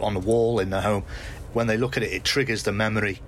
on 0.01 0.15
the 0.15 0.21
wall 0.21 0.61
in 0.61 0.71
their 0.71 0.83
home. 0.83 1.05
When 1.53 1.67
they 1.67 1.77
look 1.77 1.97
at 1.97 2.03
it, 2.03 2.13
it 2.13 2.25
triggers 2.25 2.63
the 2.63 2.73
memory 2.73 3.21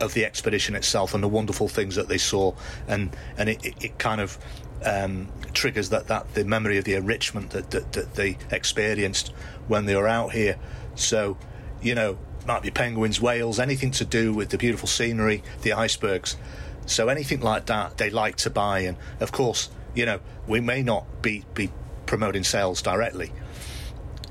of 0.00 0.14
the 0.14 0.24
expedition 0.24 0.74
itself 0.74 1.14
and 1.14 1.22
the 1.22 1.28
wonderful 1.28 1.68
things 1.68 1.94
that 1.94 2.08
they 2.08 2.18
saw, 2.18 2.54
and 2.86 3.16
and 3.38 3.48
it, 3.48 3.64
it, 3.64 3.74
it 3.82 3.98
kind 3.98 4.20
of 4.20 4.38
um, 4.84 5.28
triggers 5.52 5.88
that, 5.88 6.06
that 6.08 6.34
the 6.34 6.44
memory 6.44 6.78
of 6.78 6.84
the 6.84 6.94
enrichment 6.94 7.50
that, 7.50 7.70
that, 7.70 7.92
that 7.92 8.14
they 8.14 8.36
experienced 8.50 9.32
when 9.68 9.86
they 9.86 9.96
were 9.96 10.06
out 10.06 10.32
here. 10.32 10.58
So, 10.94 11.38
you 11.82 11.94
know, 11.94 12.18
might 12.46 12.62
be 12.62 12.70
penguins, 12.70 13.20
whales, 13.20 13.58
anything 13.58 13.90
to 13.92 14.04
do 14.04 14.32
with 14.32 14.50
the 14.50 14.58
beautiful 14.58 14.88
scenery, 14.88 15.42
the 15.62 15.72
icebergs. 15.72 16.36
So 16.86 17.08
anything 17.08 17.40
like 17.40 17.66
that, 17.66 17.98
they 17.98 18.10
like 18.10 18.36
to 18.36 18.50
buy. 18.50 18.80
And 18.80 18.96
of 19.20 19.32
course, 19.32 19.68
you 19.94 20.06
know, 20.06 20.20
we 20.46 20.60
may 20.60 20.82
not 20.82 21.22
be, 21.22 21.44
be 21.54 21.70
promoting 22.06 22.44
sales 22.44 22.80
directly 22.80 23.32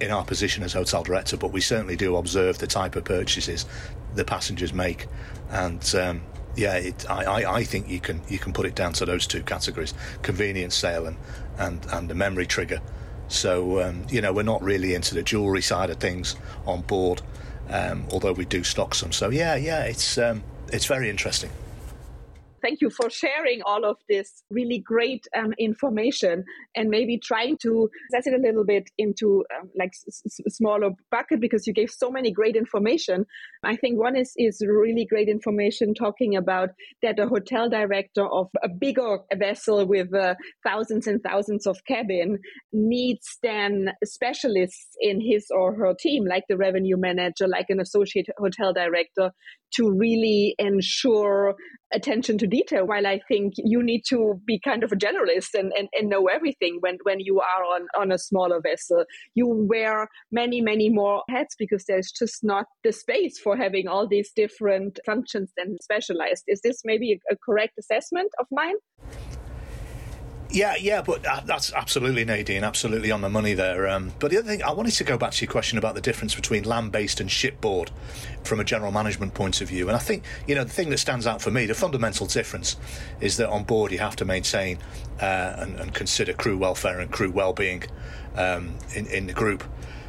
in 0.01 0.11
our 0.11 0.25
position 0.25 0.63
as 0.63 0.73
hotel 0.73 1.03
director, 1.03 1.37
but 1.37 1.51
we 1.51 1.61
certainly 1.61 1.95
do 1.95 2.15
observe 2.15 2.57
the 2.57 2.67
type 2.67 2.95
of 2.95 3.03
purchases 3.03 3.65
the 4.13 4.25
passengers 4.25 4.73
make. 4.73 5.07
And 5.49 5.95
um, 5.95 6.21
yeah, 6.55 6.75
it, 6.75 7.09
I, 7.09 7.45
I, 7.45 7.63
think 7.63 7.89
you 7.89 7.99
can 7.99 8.21
you 8.29 8.39
can 8.39 8.53
put 8.53 8.65
it 8.65 8.75
down 8.75 8.93
to 8.93 9.05
those 9.05 9.27
two 9.27 9.43
categories: 9.43 9.93
convenience 10.21 10.75
sale 10.75 11.05
and 11.05 11.17
and, 11.57 11.85
and 11.91 12.09
the 12.09 12.15
memory 12.15 12.45
trigger. 12.45 12.81
So 13.27 13.81
um, 13.81 14.05
you 14.09 14.21
know, 14.21 14.33
we're 14.33 14.43
not 14.43 14.61
really 14.63 14.95
into 14.95 15.15
the 15.15 15.23
jewellery 15.23 15.61
side 15.61 15.89
of 15.89 15.97
things 15.97 16.35
on 16.65 16.81
board, 16.81 17.21
um, 17.69 18.05
although 18.11 18.33
we 18.33 18.45
do 18.45 18.63
stock 18.63 18.95
some. 18.95 19.11
So 19.11 19.29
yeah, 19.29 19.55
yeah, 19.55 19.83
it's 19.83 20.17
um, 20.17 20.43
it's 20.71 20.85
very 20.85 21.09
interesting 21.09 21.51
thank 22.65 22.81
you 22.81 22.89
for 22.89 23.09
sharing 23.09 23.61
all 23.63 23.85
of 23.85 23.97
this 24.09 24.43
really 24.49 24.79
great 24.79 25.27
um, 25.37 25.53
information 25.59 26.43
and 26.75 26.89
maybe 26.89 27.19
trying 27.19 27.57
to 27.61 27.89
set 28.11 28.25
it 28.25 28.33
a 28.33 28.41
little 28.41 28.65
bit 28.65 28.89
into 28.97 29.45
um, 29.55 29.69
like 29.77 29.91
s- 30.07 30.23
s- 30.25 30.55
smaller 30.55 30.89
bucket 31.11 31.39
because 31.39 31.67
you 31.67 31.73
gave 31.73 31.91
so 31.91 32.09
many 32.09 32.31
great 32.31 32.55
information. 32.55 33.25
I 33.63 33.75
think 33.75 33.99
one 33.99 34.15
is 34.15 34.33
is 34.37 34.63
really 34.67 35.05
great 35.05 35.29
information 35.29 35.93
talking 35.93 36.35
about 36.35 36.69
that 37.03 37.19
a 37.19 37.27
hotel 37.27 37.69
director 37.69 38.25
of 38.25 38.47
a 38.63 38.69
bigger 38.69 39.19
vessel 39.37 39.85
with 39.85 40.13
uh, 40.13 40.33
thousands 40.65 41.05
and 41.05 41.21
thousands 41.21 41.67
of 41.67 41.77
cabin 41.85 42.39
needs 42.73 43.37
then 43.43 43.89
specialists 44.03 44.87
in 44.99 45.21
his 45.21 45.45
or 45.51 45.75
her 45.75 45.93
team, 45.99 46.25
like 46.25 46.45
the 46.49 46.57
revenue 46.57 46.97
manager, 46.97 47.47
like 47.47 47.67
an 47.69 47.79
associate 47.79 48.27
hotel 48.37 48.73
director, 48.73 49.31
to 49.75 49.91
really 49.91 50.55
ensure 50.57 51.55
attention 51.93 52.37
to 52.37 52.47
detail 52.47 52.85
while 52.85 53.05
i 53.05 53.19
think 53.27 53.53
you 53.57 53.81
need 53.81 54.01
to 54.07 54.39
be 54.45 54.59
kind 54.59 54.83
of 54.83 54.91
a 54.91 54.95
generalist 54.95 55.53
and, 55.53 55.71
and, 55.77 55.87
and 55.93 56.09
know 56.09 56.27
everything 56.27 56.77
when, 56.79 56.97
when 57.03 57.19
you 57.19 57.39
are 57.39 57.63
on, 57.63 57.87
on 57.97 58.11
a 58.11 58.17
smaller 58.17 58.59
vessel. 58.61 59.05
You 59.33 59.47
wear 59.47 60.07
many 60.31 60.61
many 60.61 60.89
more 60.89 61.23
hats 61.29 61.55
because 61.57 61.85
there's 61.85 62.11
just 62.11 62.43
not 62.43 62.65
the 62.83 62.91
space 62.91 63.39
for 63.39 63.55
having 63.55 63.87
all 63.87 64.07
these 64.07 64.31
different 64.35 64.99
functions 65.05 65.51
and 65.57 65.77
specialized. 65.81 66.43
Is 66.47 66.61
this 66.63 66.81
maybe 66.83 67.13
a, 67.13 67.33
a 67.33 67.37
correct 67.37 67.73
assessment 67.79 68.31
of 68.39 68.47
mine 68.51 68.75
yeah, 70.55 70.75
yeah, 70.79 71.01
but 71.01 71.25
uh, 71.27 71.41
that's 71.45 71.73
absolutely 71.73 72.23
Nadine, 72.23 72.63
absolutely 72.63 73.11
on 73.11 73.19
the 73.19 73.29
money 73.29 73.53
there. 73.53 73.89
Um, 73.89 74.13
but 74.19 74.31
the 74.31 74.37
other 74.37 74.47
thing, 74.47 74.63
I 74.63 74.71
wanted 74.71 74.93
to 74.93 75.03
go 75.03 75.17
back 75.17 75.31
to 75.31 75.45
your 75.45 75.51
question 75.51 75.77
about 75.77 75.95
the 75.95 76.01
difference 76.01 76.33
between 76.33 76.63
land-based 76.63 77.19
and 77.19 77.29
shipboard 77.29 77.91
from 78.45 78.61
a 78.61 78.63
general 78.63 78.93
management 78.93 79.33
point 79.33 79.59
of 79.59 79.67
view. 79.67 79.87
And 79.89 79.97
I 79.97 79.99
think, 79.99 80.23
you 80.47 80.55
know, 80.55 80.63
the 80.63 80.69
thing 80.69 80.89
that 80.91 80.99
stands 80.99 81.27
out 81.27 81.41
for 81.41 81.51
me, 81.51 81.65
the 81.65 81.73
fundamental 81.73 82.25
difference 82.25 82.77
is 83.19 83.35
that 83.37 83.49
on 83.49 83.65
board 83.65 83.91
you 83.91 83.99
have 83.99 84.15
to 84.15 84.25
maintain 84.25 84.77
uh, 85.19 85.55
and, 85.57 85.77
and, 85.77 85.93
consider 85.93 86.31
crew 86.31 86.57
welfare 86.57 87.01
and 87.01 87.11
crew 87.11 87.31
well-being 87.31 87.83
um, 88.35 88.75
in, 88.95 89.07
in 89.07 89.27
the 89.27 89.33
group. 89.33 89.63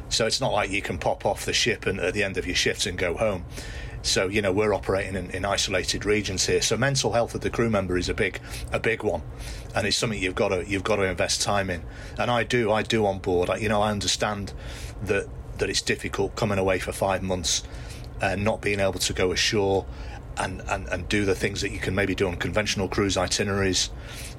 So 0.09 0.25
it's 0.25 0.39
not 0.39 0.53
like 0.53 0.69
you 0.69 0.81
can 0.81 0.97
pop 0.97 1.25
off 1.25 1.45
the 1.45 1.53
ship 1.53 1.85
and 1.85 1.99
at 1.99 2.13
the 2.13 2.23
end 2.23 2.37
of 2.37 2.45
your 2.45 2.55
shifts 2.55 2.85
and 2.85 2.97
go 2.97 3.15
home. 3.15 3.45
So 4.07 4.27
you 4.27 4.41
know 4.41 4.51
we're 4.51 4.73
operating 4.73 5.15
in, 5.15 5.29
in, 5.31 5.45
isolated 5.45 6.05
regions 6.05 6.45
here. 6.45 6.61
So 6.61 6.77
mental 6.77 7.11
health 7.11 7.35
of 7.35 7.41
the 7.41 7.49
crew 7.49 7.69
member 7.69 7.97
is 7.97 8.09
a 8.09 8.13
big 8.13 8.39
a 8.71 8.79
big 8.79 9.03
one, 9.03 9.21
and 9.75 9.85
it's 9.85 9.97
something 9.97 10.21
you've 10.21 10.35
got 10.35 10.49
to 10.49 10.67
you've 10.67 10.83
got 10.83 10.95
to 10.95 11.03
invest 11.03 11.41
time 11.41 11.69
in. 11.69 11.83
And 12.17 12.31
I 12.31 12.43
do 12.43 12.71
I 12.71 12.83
do 12.83 13.05
on 13.05 13.19
board. 13.19 13.49
I, 13.49 13.57
you 13.57 13.69
know 13.69 13.81
I 13.81 13.91
understand 13.91 14.53
that 15.03 15.27
that 15.57 15.69
it's 15.69 15.81
difficult 15.81 16.35
coming 16.35 16.57
away 16.57 16.79
for 16.79 16.91
five 16.91 17.21
months 17.21 17.63
and 18.21 18.43
not 18.43 18.61
being 18.61 18.79
able 18.79 18.99
to 18.99 19.13
go 19.13 19.31
ashore. 19.31 19.85
And, 20.39 20.61
and, 20.69 20.87
and 20.89 21.09
do 21.09 21.25
the 21.25 21.33
things 21.33 21.61
that 21.61 21.71
you 21.71 21.79
can 21.79 21.95
maybe 21.95 22.13
do 22.13 22.27
on 22.27 22.35
conventional 22.35 22.87
cruise 22.87 23.17
itineraries. 23.17 23.89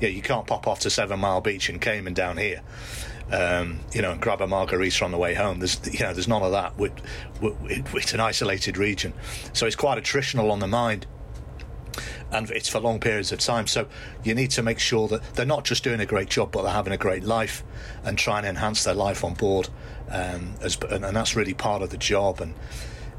Yeah, 0.00 0.10
you 0.10 0.22
can't 0.22 0.46
pop 0.46 0.68
off 0.68 0.78
to 0.82 0.90
Seven 0.90 1.18
Mile 1.18 1.40
Beach 1.40 1.68
in 1.68 1.80
Cayman 1.80 2.14
down 2.14 2.36
here 2.36 2.62
um, 3.30 3.80
you 3.92 4.02
know, 4.02 4.12
and 4.12 4.20
grab 4.20 4.40
a 4.40 4.46
margarita 4.46 5.04
on 5.04 5.10
the 5.10 5.18
way 5.18 5.34
home. 5.34 5.58
There's, 5.58 5.80
you 5.92 6.04
know, 6.04 6.12
there's 6.12 6.28
none 6.28 6.42
of 6.42 6.52
that. 6.52 6.78
We're, 6.78 6.92
we're, 7.40 7.54
it's 7.68 8.14
an 8.14 8.20
isolated 8.20 8.76
region, 8.76 9.12
so 9.52 9.66
it's 9.66 9.76
quite 9.76 10.02
attritional 10.02 10.50
on 10.50 10.60
the 10.60 10.66
mind. 10.66 11.06
And 12.30 12.50
it's 12.50 12.68
for 12.68 12.78
long 12.78 13.00
periods 13.00 13.32
of 13.32 13.38
time. 13.38 13.66
So 13.66 13.88
you 14.22 14.34
need 14.34 14.50
to 14.50 14.62
make 14.62 14.78
sure 14.78 15.08
that 15.08 15.34
they're 15.34 15.46
not 15.46 15.64
just 15.64 15.82
doing 15.82 15.98
a 15.98 16.06
great 16.06 16.28
job, 16.28 16.52
but 16.52 16.62
they're 16.62 16.72
having 16.72 16.92
a 16.92 16.98
great 16.98 17.24
life 17.24 17.64
and 18.04 18.18
trying 18.18 18.42
to 18.42 18.50
enhance 18.50 18.84
their 18.84 18.94
life 18.94 19.24
on 19.24 19.32
board. 19.32 19.70
Um, 20.10 20.54
as, 20.60 20.76
and, 20.90 21.06
and 21.06 21.16
that's 21.16 21.34
really 21.34 21.54
part 21.54 21.80
of 21.80 21.88
the 21.88 21.96
job. 21.96 22.42
And 22.42 22.54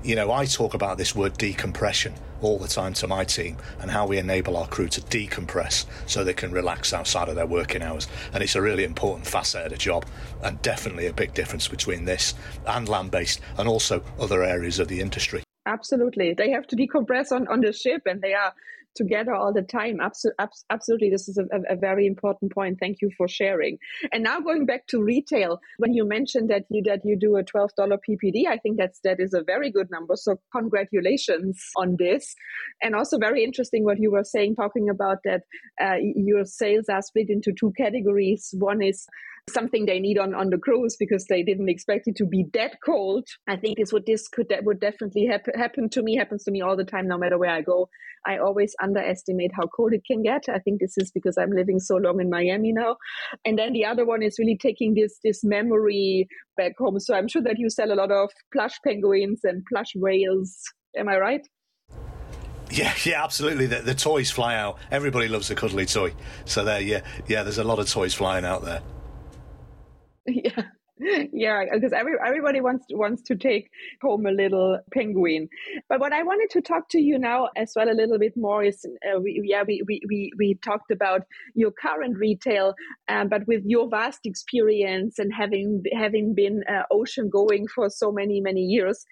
you 0.03 0.15
know, 0.15 0.31
I 0.31 0.45
talk 0.45 0.75
about 0.75 0.99
this 0.99 1.15
word 1.15 1.37
decompression 1.37 2.13
all 2.41 2.57
the 2.57 2.67
time 2.67 2.93
to 2.93 3.07
my 3.07 3.23
team 3.23 3.57
and 3.79 3.91
how 3.91 4.07
we 4.07 4.17
enable 4.17 4.57
our 4.57 4.67
crew 4.67 4.87
to 4.89 5.01
decompress 5.01 5.85
so 6.05 6.23
they 6.23 6.33
can 6.33 6.51
relax 6.51 6.93
outside 6.93 7.29
of 7.29 7.35
their 7.35 7.45
working 7.45 7.81
hours. 7.81 8.07
And 8.33 8.43
it's 8.43 8.55
a 8.55 8.61
really 8.61 8.83
important 8.83 9.27
facet 9.27 9.65
of 9.65 9.71
the 9.71 9.77
job 9.77 10.05
and 10.43 10.61
definitely 10.61 11.07
a 11.07 11.13
big 11.13 11.33
difference 11.33 11.67
between 11.67 12.05
this 12.05 12.33
and 12.65 12.87
land 12.87 13.11
based 13.11 13.41
and 13.57 13.67
also 13.67 14.03
other 14.19 14.43
areas 14.43 14.79
of 14.79 14.87
the 14.87 15.01
industry. 15.01 15.43
Absolutely. 15.65 16.33
They 16.33 16.49
have 16.51 16.67
to 16.67 16.75
decompress 16.75 17.31
on, 17.31 17.47
on 17.47 17.61
the 17.61 17.73
ship 17.73 18.03
and 18.05 18.21
they 18.21 18.33
are 18.33 18.53
together 18.99 19.33
all 19.33 19.53
the 19.53 19.61
time. 19.61 19.99
Absolutely, 20.01 21.09
this 21.09 21.27
is 21.29 21.37
a, 21.37 21.45
a, 21.73 21.77
very 21.77 22.05
important 22.05 22.53
point. 22.53 22.77
Thank 22.79 22.97
you 23.01 23.09
for 23.17 23.27
sharing. 23.27 23.77
And 24.11 24.23
now 24.23 24.39
going 24.41 24.65
back 24.65 24.87
to 24.87 25.01
retail, 25.01 25.59
when 25.77 25.93
you 25.93 26.05
mentioned 26.05 26.49
that 26.49 26.65
you 26.69 26.83
that 26.85 27.01
you 27.05 27.17
do 27.17 27.37
a 27.37 27.43
twelve 27.43 27.71
dollar 27.77 27.97
PPD, 27.97 28.47
I 28.47 28.57
think 28.57 28.77
that's 28.77 28.99
that 29.05 29.19
is 29.19 29.33
a 29.33 29.43
very 29.43 29.71
good 29.71 29.89
number. 29.89 30.15
So 30.17 30.39
congratulations 30.51 31.63
on 31.77 31.95
this. 31.97 32.35
And 32.83 32.93
also 32.93 33.17
very 33.17 33.43
interesting 33.43 33.85
what 33.85 33.99
you 33.99 34.11
were 34.11 34.25
saying, 34.35 34.55
talking 34.55 34.89
about 34.89 35.19
that 35.23 35.43
uh, 35.81 35.97
your 36.29 36.43
sales 36.45 36.85
are 36.89 37.01
split 37.01 37.29
into 37.29 37.53
two 37.57 37.71
categories. 37.77 38.53
One 38.57 38.81
is 38.81 39.07
something 39.53 39.85
they 39.85 39.99
need 39.99 40.17
on, 40.17 40.33
on 40.33 40.49
the 40.49 40.57
cruise 40.57 40.95
because 40.97 41.25
they 41.25 41.43
didn't 41.43 41.69
expect 41.69 42.07
it 42.07 42.15
to 42.17 42.25
be 42.25 42.45
that 42.53 42.77
cold. 42.85 43.27
I 43.47 43.55
think 43.55 43.77
this 43.77 43.91
would 43.93 44.05
this 44.05 44.27
could 44.27 44.49
that 44.49 44.63
would 44.63 44.79
definitely 44.79 45.25
happen 45.25 45.53
happen 45.57 45.89
to 45.89 46.01
me, 46.01 46.15
happens 46.15 46.43
to 46.45 46.51
me 46.51 46.61
all 46.61 46.75
the 46.75 46.83
time, 46.83 47.07
no 47.07 47.17
matter 47.17 47.37
where 47.37 47.51
I 47.51 47.61
go. 47.61 47.89
I 48.25 48.37
always 48.37 48.75
underestimate 48.81 49.51
how 49.55 49.67
cold 49.67 49.93
it 49.93 50.03
can 50.05 50.21
get. 50.21 50.43
I 50.49 50.59
think 50.59 50.79
this 50.79 50.97
is 50.97 51.11
because 51.11 51.37
I'm 51.37 51.51
living 51.51 51.79
so 51.79 51.95
long 51.95 52.19
in 52.19 52.29
Miami 52.29 52.73
now. 52.73 52.97
And 53.45 53.57
then 53.57 53.73
the 53.73 53.85
other 53.85 54.05
one 54.05 54.21
is 54.21 54.37
really 54.39 54.57
taking 54.57 54.93
this 54.93 55.19
this 55.23 55.43
memory 55.43 56.27
back 56.57 56.73
home. 56.77 56.99
So 56.99 57.15
I'm 57.15 57.27
sure 57.27 57.41
that 57.43 57.57
you 57.57 57.69
sell 57.69 57.91
a 57.91 57.95
lot 57.95 58.11
of 58.11 58.31
plush 58.53 58.77
penguins 58.85 59.41
and 59.43 59.63
plush 59.71 59.93
whales. 59.95 60.61
Am 60.97 61.07
I 61.07 61.17
right? 61.17 61.47
Yeah, 62.71 62.93
yeah, 63.03 63.23
absolutely. 63.23 63.65
The, 63.65 63.81
the 63.81 63.95
toys 63.95 64.29
fly 64.29 64.55
out. 64.55 64.77
Everybody 64.91 65.27
loves 65.27 65.49
a 65.49 65.55
cuddly 65.55 65.85
toy. 65.85 66.13
So 66.45 66.63
there, 66.63 66.79
yeah, 66.79 67.01
yeah. 67.27 67.43
There's 67.43 67.57
a 67.57 67.63
lot 67.63 67.79
of 67.79 67.89
toys 67.89 68.13
flying 68.13 68.45
out 68.45 68.63
there. 68.63 68.81
Yeah. 70.27 70.63
Yeah, 71.31 71.63
because 71.73 71.93
every, 71.93 72.15
everybody 72.25 72.59
wants 72.59 72.85
wants 72.89 73.21
to 73.21 73.35
take 73.37 73.69
home 74.01 74.25
a 74.25 74.31
little 74.31 74.79
penguin. 74.93 75.47
But 75.87 76.01
what 76.01 76.11
I 76.11 76.23
wanted 76.23 76.49
to 76.51 76.61
talk 76.61 76.89
to 76.89 76.99
you 76.99 77.17
now 77.17 77.47
as 77.55 77.71
well 77.73 77.89
a 77.89 77.95
little 77.95 78.19
bit 78.19 78.33
more 78.35 78.65
is, 78.65 78.85
uh, 79.09 79.17
we, 79.21 79.41
yeah, 79.45 79.63
we, 79.65 79.81
we, 79.87 80.01
we, 80.09 80.31
we 80.37 80.55
talked 80.55 80.91
about 80.91 81.21
your 81.55 81.71
current 81.71 82.17
retail, 82.17 82.73
um, 83.07 83.29
but 83.29 83.47
with 83.47 83.63
your 83.65 83.87
vast 83.89 84.19
experience 84.25 85.19
and 85.19 85.31
having 85.33 85.83
having 85.93 86.35
been 86.35 86.63
uh, 86.67 86.83
ocean 86.91 87.29
going 87.29 87.65
for 87.73 87.89
so 87.89 88.11
many 88.11 88.41
many 88.41 88.63
years, 88.63 89.05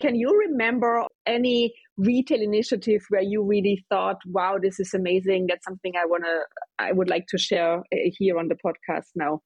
can 0.00 0.14
you 0.14 0.34
remember 0.48 1.04
any 1.26 1.74
retail 1.98 2.40
initiative 2.40 3.02
where 3.10 3.20
you 3.22 3.42
really 3.44 3.84
thought, 3.90 4.16
"Wow, 4.26 4.56
this 4.62 4.80
is 4.80 4.94
amazing. 4.94 5.48
That's 5.50 5.64
something 5.66 5.92
I 5.94 6.06
wanna, 6.06 6.38
I 6.78 6.92
would 6.92 7.10
like 7.10 7.26
to 7.28 7.38
share 7.38 7.80
uh, 7.80 7.96
here 8.18 8.38
on 8.38 8.48
the 8.48 8.56
podcast 8.64 9.10
now." 9.14 9.42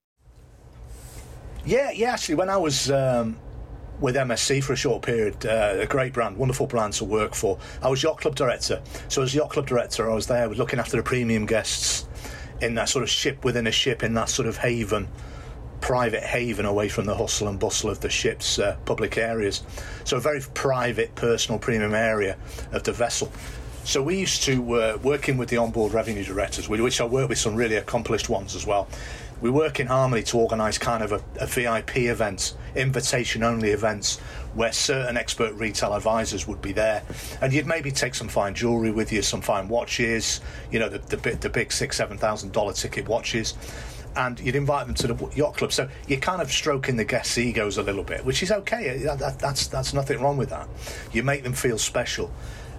Yeah, 1.65 1.91
yeah. 1.91 2.13
Actually, 2.13 2.37
when 2.37 2.49
I 2.49 2.57
was 2.57 2.91
um, 2.91 3.39
with 4.01 4.15
MSC 4.15 4.63
for 4.63 4.73
a 4.73 4.77
short 4.77 5.03
period, 5.03 5.45
uh, 5.45 5.77
a 5.81 5.87
great 5.87 6.13
brand, 6.13 6.37
wonderful 6.37 6.67
brand 6.67 6.95
to 6.95 7.05
work 7.05 7.35
for. 7.35 7.59
I 7.83 7.89
was 7.89 8.03
yacht 8.03 8.21
club 8.21 8.35
director. 8.35 8.81
So 9.09 9.23
as 9.23 9.35
yacht 9.35 9.51
club 9.51 9.67
director, 9.67 10.11
I 10.11 10.15
was 10.15 10.27
there, 10.27 10.49
looking 10.49 10.79
after 10.79 10.97
the 10.97 11.03
premium 11.03 11.47
guests 11.47 12.07
in 12.61 12.75
that 12.75 12.89
sort 12.89 13.03
of 13.03 13.11
ship 13.11 13.45
within 13.45 13.67
a 13.67 13.73
ship, 13.73 14.03
in 14.03 14.15
that 14.15 14.29
sort 14.29 14.49
of 14.49 14.57
haven, 14.57 15.09
private 15.81 16.23
haven 16.23 16.67
away 16.67 16.89
from 16.89 17.07
the 17.07 17.15
hustle 17.15 17.49
and 17.49 17.59
bustle 17.59 17.91
of 17.91 18.01
the 18.01 18.11
ship's 18.11 18.59
uh, 18.59 18.77
public 18.85 19.17
areas. 19.17 19.63
So 20.05 20.17
a 20.17 20.21
very 20.21 20.41
private, 20.55 21.15
personal, 21.15 21.59
premium 21.59 21.95
area 21.95 22.37
of 22.73 22.83
the 22.85 22.93
vessel. 22.93 23.33
So 23.85 24.03
we 24.03 24.19
used 24.19 24.43
to 24.43 24.75
uh, 24.75 24.99
working 25.03 25.39
with 25.39 25.49
the 25.49 25.57
onboard 25.57 25.95
revenue 25.95 26.25
directors, 26.25 26.69
which 26.69 27.01
I 27.01 27.05
worked 27.05 27.31
with 27.31 27.39
some 27.39 27.55
really 27.55 27.77
accomplished 27.77 28.29
ones 28.29 28.55
as 28.55 28.67
well. 28.67 28.87
We 29.41 29.51
work 29.51 29.81
in 29.81 29.87
harmony 29.87 30.23
to 30.25 30.39
organise 30.39 30.79
kind 30.79 31.03
of 31.03 31.13
a, 31.13 31.23
a 31.41 31.47
VIP 31.47 31.99
event, 31.99 32.55
invitation 32.75 33.43
only 33.43 33.71
events, 33.71 34.19
where 34.55 34.73
certain 34.73 35.17
expert 35.17 35.55
retail 35.55 35.95
advisors 35.95 36.49
would 36.49 36.61
be 36.61 36.73
there, 36.73 37.03
and 37.41 37.53
you'd 37.53 37.67
maybe 37.67 37.91
take 37.91 38.15
some 38.15 38.29
fine 38.29 38.55
jewellery 38.55 38.91
with 38.91 39.13
you, 39.13 39.23
some 39.23 39.41
fine 39.41 39.69
watches, 39.69 40.41
you 40.71 40.79
know, 40.79 40.89
the 40.89 40.99
the, 41.17 41.37
the 41.37 41.49
big 41.49 41.73
six 41.73 41.97
seven 41.97 42.19
thousand 42.19 42.53
dollar 42.53 42.73
ticket 42.73 43.09
watches 43.09 43.55
and 44.17 44.41
you'd 44.41 44.57
invite 44.57 44.87
them 44.87 44.95
to 44.97 45.07
the 45.07 45.31
yacht 45.37 45.57
club. 45.57 45.73
So 45.73 45.89
you're 46.09 46.19
kind 46.19 46.43
of 46.43 46.51
stroking 46.51 46.97
the 46.97 47.05
guests' 47.05 47.39
egos 47.39 47.79
a 47.79 47.83
little 47.83 48.03
bit, 48.03 48.25
which 48.25 48.43
is 48.43 48.51
okay. 48.51 48.99
That, 48.99 49.39
that's 49.39 49.69
that's 49.69 49.95
nothing 49.95 50.21
wrong 50.21 50.37
with 50.37 50.51
that. 50.51 50.69
You 51.13 51.23
make 51.23 51.45
them 51.45 51.53
feel 51.53 51.79
special. 51.79 52.31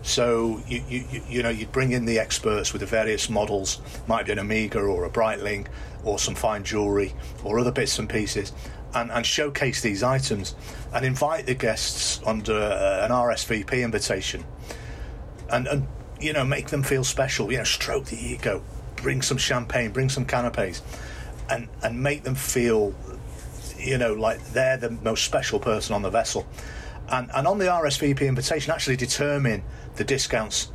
So 0.02 0.62
you, 0.68 0.84
you 0.88 1.22
you 1.28 1.44
know 1.44 1.50
you'd 1.50 1.72
bring 1.72 1.92
in 1.92 2.06
the 2.06 2.20
experts 2.20 2.74
with 2.74 2.80
the 2.82 2.86
various 2.86 3.30
models, 3.30 3.82
might 4.08 4.26
be 4.26 4.32
an 4.32 4.40
Omega 4.40 4.80
or 4.80 5.06
a 5.06 5.10
Breitling, 5.10 5.68
or 6.04 6.18
some 6.20 6.36
fine 6.36 6.64
jewellery 6.64 7.14
or 7.44 7.60
other 7.60 7.72
bits 7.72 8.00
and 8.00 8.10
pieces, 8.10 8.54
and, 8.96 9.12
and 9.12 9.26
showcase 9.26 9.82
these 9.82 10.02
items, 10.02 10.56
and 10.94 11.06
invite 11.06 11.46
the 11.46 11.54
guests 11.56 12.22
under 12.26 12.58
uh, 12.58 13.06
an 13.06 13.12
RSVP 13.12 13.84
invitation, 13.84 14.46
and 15.52 15.68
and 15.68 15.88
you 16.20 16.34
know 16.34 16.46
make 16.46 16.70
them 16.70 16.84
feel 16.84 17.04
special. 17.04 17.52
You 17.52 17.60
know, 17.60 17.64
stroke 17.66 18.06
the 18.06 18.18
ego, 18.18 18.64
bring 18.96 19.22
some 19.22 19.38
champagne, 19.38 19.92
bring 19.92 20.10
some 20.10 20.26
canapes 20.26 20.82
and 21.50 21.68
and 21.84 22.02
make 22.02 22.24
them 22.24 22.36
feel, 22.36 22.94
you 23.78 23.98
know, 23.98 24.14
like 24.14 24.44
they're 24.52 24.78
the 24.78 24.92
most 24.92 25.24
special 25.24 25.60
person 25.60 25.96
on 25.96 26.02
the 26.02 26.10
vessel. 26.10 26.48
And 27.12 27.30
and 27.34 27.48
on 27.48 27.58
the 27.58 27.66
RSVP 27.66 28.28
invitation, 28.28 28.72
actually 28.72 28.98
determine 28.98 29.64
the 29.96 30.04
discounts 30.04 30.72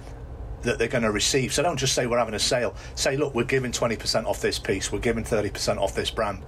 that 0.63 0.79
they're 0.79 0.89
going 0.89 1.05
to 1.05 1.11
receive. 1.11 1.53
So 1.53 1.63
don't 1.63 1.77
just 1.77 1.95
say 1.95 2.07
we're 2.07 2.19
having 2.19 2.35
a 2.35 2.39
sale. 2.39 2.75
Say, 2.95 3.17
look, 3.17 3.35
we're 3.35 3.45
giving 3.45 3.71
20% 3.71 4.25
off 4.25 4.41
this 4.41 4.59
piece, 4.59 4.91
we're 4.91 4.99
giving 4.99 5.25
30% 5.25 5.79
off 5.79 5.95
this 5.95 6.11
brand. 6.11 6.43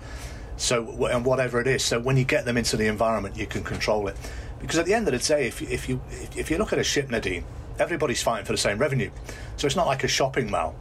So 0.56 1.06
and 1.06 1.24
whatever 1.24 1.60
it 1.60 1.66
is. 1.66 1.84
So 1.84 2.00
when 2.00 2.16
you 2.16 2.24
get 2.24 2.44
them 2.44 2.56
into 2.56 2.76
the 2.76 2.86
environment, 2.86 3.36
you 3.36 3.46
can 3.46 3.62
control 3.62 4.08
it. 4.08 4.16
Because 4.58 4.78
at 4.78 4.86
the 4.86 4.94
end 4.94 5.06
of 5.06 5.12
the 5.12 5.18
day, 5.18 5.46
if 5.46 5.60
if 5.62 5.88
you 5.88 6.00
if 6.10 6.50
you 6.50 6.56
look 6.56 6.72
at 6.72 6.78
a 6.78 6.84
ship, 6.84 7.10
Nadine, 7.10 7.44
everybody's 7.78 8.22
fighting 8.22 8.46
for 8.46 8.52
the 8.52 8.58
same 8.58 8.78
revenue. 8.78 9.10
So 9.58 9.66
it's 9.66 9.76
not 9.76 9.86
like 9.86 10.02
a 10.02 10.08
shopping 10.08 10.50
mall 10.50 10.74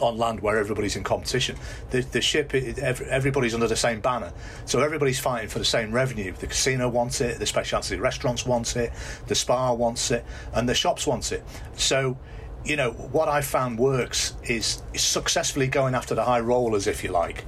on 0.00 0.16
land 0.18 0.40
where 0.40 0.58
everybody's 0.58 0.96
in 0.96 1.04
competition. 1.04 1.56
The, 1.90 2.00
the 2.02 2.20
ship, 2.20 2.54
everybody's 2.54 3.54
under 3.54 3.66
the 3.66 3.76
same 3.76 4.00
banner, 4.00 4.32
so 4.64 4.80
everybody's 4.80 5.18
fighting 5.18 5.48
for 5.48 5.58
the 5.58 5.64
same 5.64 5.92
revenue. 5.92 6.32
The 6.32 6.46
casino 6.46 6.88
wants 6.88 7.20
it, 7.20 7.38
the 7.38 7.46
specialty 7.46 7.96
restaurants 7.96 8.46
want 8.46 8.76
it, 8.76 8.92
the 9.26 9.34
spa 9.34 9.72
wants 9.72 10.10
it, 10.10 10.24
and 10.54 10.68
the 10.68 10.74
shops 10.74 11.06
want 11.06 11.32
it. 11.32 11.42
So, 11.76 12.16
you 12.64 12.76
know, 12.76 12.92
what 12.92 13.28
I 13.28 13.40
found 13.40 13.78
works 13.78 14.34
is, 14.44 14.82
is 14.92 15.02
successfully 15.02 15.68
going 15.68 15.94
after 15.94 16.14
the 16.14 16.24
high 16.24 16.40
rollers, 16.40 16.86
if 16.86 17.04
you 17.04 17.10
like. 17.10 17.44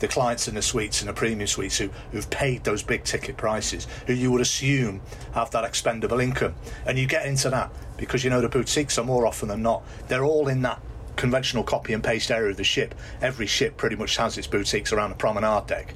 The 0.00 0.08
clients 0.08 0.48
in 0.48 0.54
the 0.56 0.62
suites 0.62 1.00
and 1.00 1.08
the 1.08 1.14
premium 1.14 1.46
suites 1.46 1.78
who, 1.78 1.88
who've 2.10 2.28
paid 2.28 2.64
those 2.64 2.82
big 2.82 3.04
ticket 3.04 3.36
prices, 3.36 3.86
who 4.06 4.12
you 4.12 4.30
would 4.32 4.40
assume 4.40 5.00
have 5.32 5.50
that 5.52 5.64
expendable 5.64 6.20
income. 6.20 6.54
And 6.84 6.98
you 6.98 7.06
get 7.06 7.26
into 7.26 7.48
that 7.50 7.70
because 7.96 8.24
you 8.24 8.28
know 8.28 8.40
the 8.40 8.48
boutiques 8.48 8.98
are 8.98 9.04
more 9.04 9.26
often 9.26 9.48
than 9.48 9.62
not, 9.62 9.82
they're 10.08 10.24
all 10.24 10.48
in 10.48 10.62
that 10.62 10.82
conventional 11.16 11.64
copy 11.64 11.92
and 11.92 12.02
paste 12.02 12.30
area 12.30 12.50
of 12.50 12.56
the 12.56 12.64
ship. 12.64 12.94
Every 13.20 13.46
ship 13.46 13.76
pretty 13.76 13.96
much 13.96 14.16
has 14.16 14.36
its 14.38 14.46
boutiques 14.46 14.92
around 14.92 15.10
the 15.10 15.16
promenade 15.16 15.66
deck, 15.66 15.94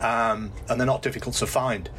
um, 0.00 0.52
and 0.68 0.78
they're 0.78 0.86
not 0.86 1.02
difficult 1.02 1.34
to 1.36 1.46
find. 1.46 1.90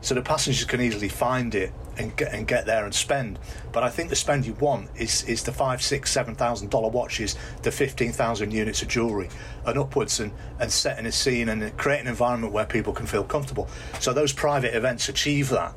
So 0.00 0.16
the 0.16 0.22
passengers 0.22 0.64
can 0.64 0.80
easily 0.80 1.08
find 1.08 1.54
it 1.54 1.72
and 1.96 2.16
get 2.16 2.32
and 2.32 2.48
get 2.48 2.66
there 2.66 2.84
and 2.84 2.92
spend. 2.92 3.38
But 3.70 3.84
I 3.84 3.90
think 3.90 4.10
the 4.10 4.16
spend 4.16 4.46
you 4.46 4.54
want 4.54 4.88
is 4.96 5.22
is 5.24 5.44
the 5.44 5.52
five, 5.52 5.80
six, 5.80 6.10
seven 6.10 6.34
thousand 6.34 6.70
dollar 6.70 6.88
watches, 6.88 7.36
the 7.62 7.70
fifteen 7.70 8.10
thousand 8.10 8.52
units 8.52 8.82
of 8.82 8.88
jewellery, 8.88 9.28
and 9.64 9.78
upwards, 9.78 10.18
and 10.18 10.32
and 10.58 10.72
setting 10.72 11.06
a 11.06 11.12
scene 11.12 11.48
and 11.48 11.76
create 11.76 12.00
an 12.00 12.08
environment 12.08 12.52
where 12.52 12.66
people 12.66 12.92
can 12.92 13.06
feel 13.06 13.22
comfortable. 13.22 13.68
So 14.00 14.12
those 14.12 14.32
private 14.32 14.74
events 14.74 15.08
achieve 15.08 15.50
that. 15.50 15.72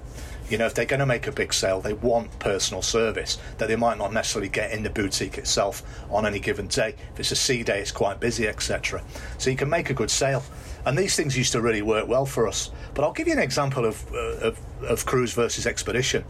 You 0.49 0.57
know, 0.57 0.65
if 0.65 0.73
they're 0.75 0.85
going 0.85 0.99
to 0.99 1.05
make 1.05 1.27
a 1.27 1.31
big 1.31 1.53
sale, 1.53 1.81
they 1.81 1.93
want 1.93 2.37
personal 2.39 2.81
service 2.81 3.39
that 3.57 3.67
they 3.67 3.75
might 3.75 3.98
not 3.98 4.13
necessarily 4.13 4.50
get 4.50 4.72
in 4.72 4.83
the 4.83 4.89
boutique 4.89 5.37
itself 5.37 5.83
on 6.09 6.25
any 6.25 6.39
given 6.39 6.67
day. 6.67 6.96
If 7.13 7.20
it's 7.20 7.31
a 7.31 7.35
sea 7.35 7.63
day, 7.63 7.81
it's 7.81 7.91
quite 7.91 8.20
busy, 8.20 8.48
etc. 8.48 9.03
So 9.37 9.50
you 9.50 9.55
can 9.55 9.70
make 9.70 9.89
a 9.89 9.93
good 9.93 10.11
sale. 10.11 10.43
And 10.85 10.96
these 10.96 11.15
things 11.15 11.35
used 11.35 11.51
to 11.53 11.61
really 11.61 11.81
work 11.81 12.07
well 12.07 12.27
for 12.27 12.48
us. 12.48 12.72
But 12.93 13.03
I'll 13.03 13.13
give 13.13 13.27
you 13.27 13.33
an 13.33 13.39
example 13.39 13.85
of, 13.85 14.13
uh, 14.13 14.17
of, 14.17 14.59
of 14.83 15.05
cruise 15.05 15.33
versus 15.33 15.65
expedition. 15.65 16.24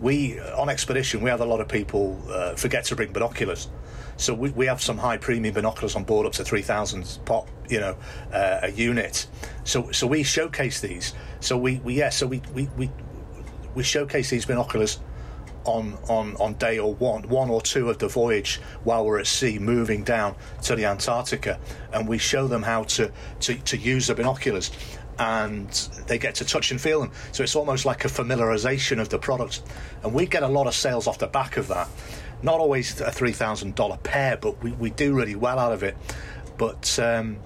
We 0.00 0.40
on 0.40 0.70
expedition, 0.70 1.20
we 1.20 1.28
have 1.28 1.42
a 1.42 1.44
lot 1.44 1.60
of 1.60 1.68
people 1.68 2.18
uh, 2.30 2.54
forget 2.54 2.84
to 2.86 2.96
bring 2.96 3.12
binoculars. 3.12 3.68
So 4.16 4.32
we, 4.34 4.50
we 4.50 4.66
have 4.66 4.80
some 4.80 4.96
high 4.96 5.18
premium 5.18 5.54
binoculars 5.54 5.96
on 5.96 6.04
board 6.04 6.26
up 6.26 6.32
to 6.32 6.44
3,000 6.44 7.20
pop, 7.26 7.48
you 7.68 7.80
know, 7.80 7.96
uh, 8.32 8.60
a 8.62 8.70
unit. 8.70 9.26
So 9.64 9.90
so 9.92 10.06
we 10.06 10.22
showcase 10.22 10.80
these. 10.80 11.14
So 11.40 11.58
we, 11.58 11.76
we 11.84 11.94
yeah, 11.94 12.08
so 12.08 12.26
we, 12.26 12.40
we, 12.54 12.68
we, 12.78 12.90
we 13.74 13.82
showcase 13.82 14.30
these 14.30 14.44
binoculars 14.44 15.00
on, 15.64 15.96
on, 16.08 16.36
on 16.36 16.54
day 16.54 16.78
or 16.78 16.94
one, 16.94 17.28
one 17.28 17.50
or 17.50 17.60
two 17.60 17.90
of 17.90 17.98
the 17.98 18.08
voyage 18.08 18.60
while 18.84 19.04
we're 19.04 19.20
at 19.20 19.26
sea 19.26 19.58
moving 19.58 20.02
down 20.02 20.34
to 20.62 20.74
the 20.74 20.84
Antarctica. 20.86 21.58
And 21.92 22.08
we 22.08 22.18
show 22.18 22.46
them 22.46 22.62
how 22.62 22.84
to, 22.84 23.12
to, 23.40 23.54
to 23.54 23.76
use 23.76 24.06
the 24.06 24.14
binoculars 24.14 24.70
and 25.18 25.68
they 26.06 26.18
get 26.18 26.34
to 26.36 26.44
touch 26.44 26.70
and 26.70 26.80
feel 26.80 27.00
them. 27.00 27.12
So 27.32 27.42
it's 27.42 27.54
almost 27.54 27.84
like 27.84 28.04
a 28.04 28.08
familiarization 28.08 29.00
of 29.00 29.10
the 29.10 29.18
product. 29.18 29.62
And 30.02 30.14
we 30.14 30.26
get 30.26 30.42
a 30.42 30.48
lot 30.48 30.66
of 30.66 30.74
sales 30.74 31.06
off 31.06 31.18
the 31.18 31.26
back 31.26 31.58
of 31.58 31.68
that. 31.68 31.88
Not 32.42 32.58
always 32.58 32.98
a 33.02 33.10
$3,000 33.10 34.02
pair, 34.02 34.38
but 34.38 34.62
we, 34.62 34.72
we 34.72 34.90
do 34.90 35.14
really 35.14 35.34
well 35.34 35.58
out 35.58 35.72
of 35.72 35.82
it. 35.82 35.94
But 36.56 36.98
um, 36.98 37.36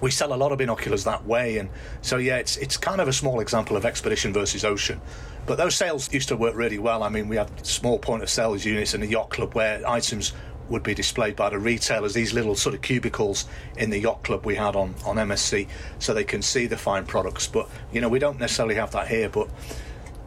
we 0.00 0.10
sell 0.10 0.32
a 0.32 0.36
lot 0.36 0.52
of 0.52 0.58
binoculars 0.58 1.04
that 1.04 1.24
way, 1.24 1.58
and 1.58 1.70
so 2.02 2.16
yeah, 2.16 2.36
it's 2.36 2.56
it's 2.56 2.76
kind 2.76 3.00
of 3.00 3.08
a 3.08 3.12
small 3.12 3.40
example 3.40 3.76
of 3.76 3.84
expedition 3.84 4.32
versus 4.32 4.64
ocean. 4.64 5.00
But 5.46 5.58
those 5.58 5.76
sales 5.76 6.12
used 6.12 6.28
to 6.28 6.36
work 6.36 6.54
really 6.54 6.78
well. 6.78 7.02
I 7.02 7.08
mean, 7.08 7.28
we 7.28 7.36
had 7.36 7.66
small 7.66 7.98
point 7.98 8.22
of 8.22 8.30
sales 8.30 8.64
units 8.64 8.94
in 8.94 9.00
the 9.00 9.06
yacht 9.06 9.30
club 9.30 9.54
where 9.54 9.86
items 9.88 10.32
would 10.68 10.82
be 10.82 10.94
displayed 10.94 11.36
by 11.36 11.50
the 11.50 11.58
retailers, 11.58 12.14
these 12.14 12.32
little 12.32 12.54
sort 12.54 12.74
of 12.74 12.80
cubicles 12.80 13.46
in 13.76 13.90
the 13.90 13.98
yacht 13.98 14.22
club 14.22 14.46
we 14.46 14.54
had 14.54 14.74
on, 14.74 14.94
on 15.04 15.16
MSC, 15.16 15.68
so 15.98 16.14
they 16.14 16.24
can 16.24 16.40
see 16.40 16.66
the 16.66 16.76
fine 16.76 17.04
products. 17.04 17.46
But, 17.46 17.68
you 17.92 18.00
know, 18.00 18.08
we 18.08 18.18
don't 18.18 18.40
necessarily 18.40 18.76
have 18.76 18.90
that 18.92 19.08
here, 19.08 19.28
but 19.28 19.48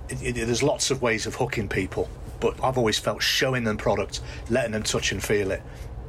it, 0.10 0.38
it, 0.38 0.45
there's 0.45 0.62
lots 0.62 0.91
of 0.91 1.01
ways 1.01 1.25
of 1.25 1.36
hooking 1.36 1.67
people. 1.67 2.08
But 2.39 2.63
I've 2.63 2.77
always 2.77 2.99
felt 2.99 3.23
showing 3.23 3.63
them 3.63 3.77
product, 3.77 4.21
letting 4.49 4.73
them 4.73 4.84
touch 4.84 5.12
and 5.12 5.23
feel 5.23 5.49
it, 5.49 5.63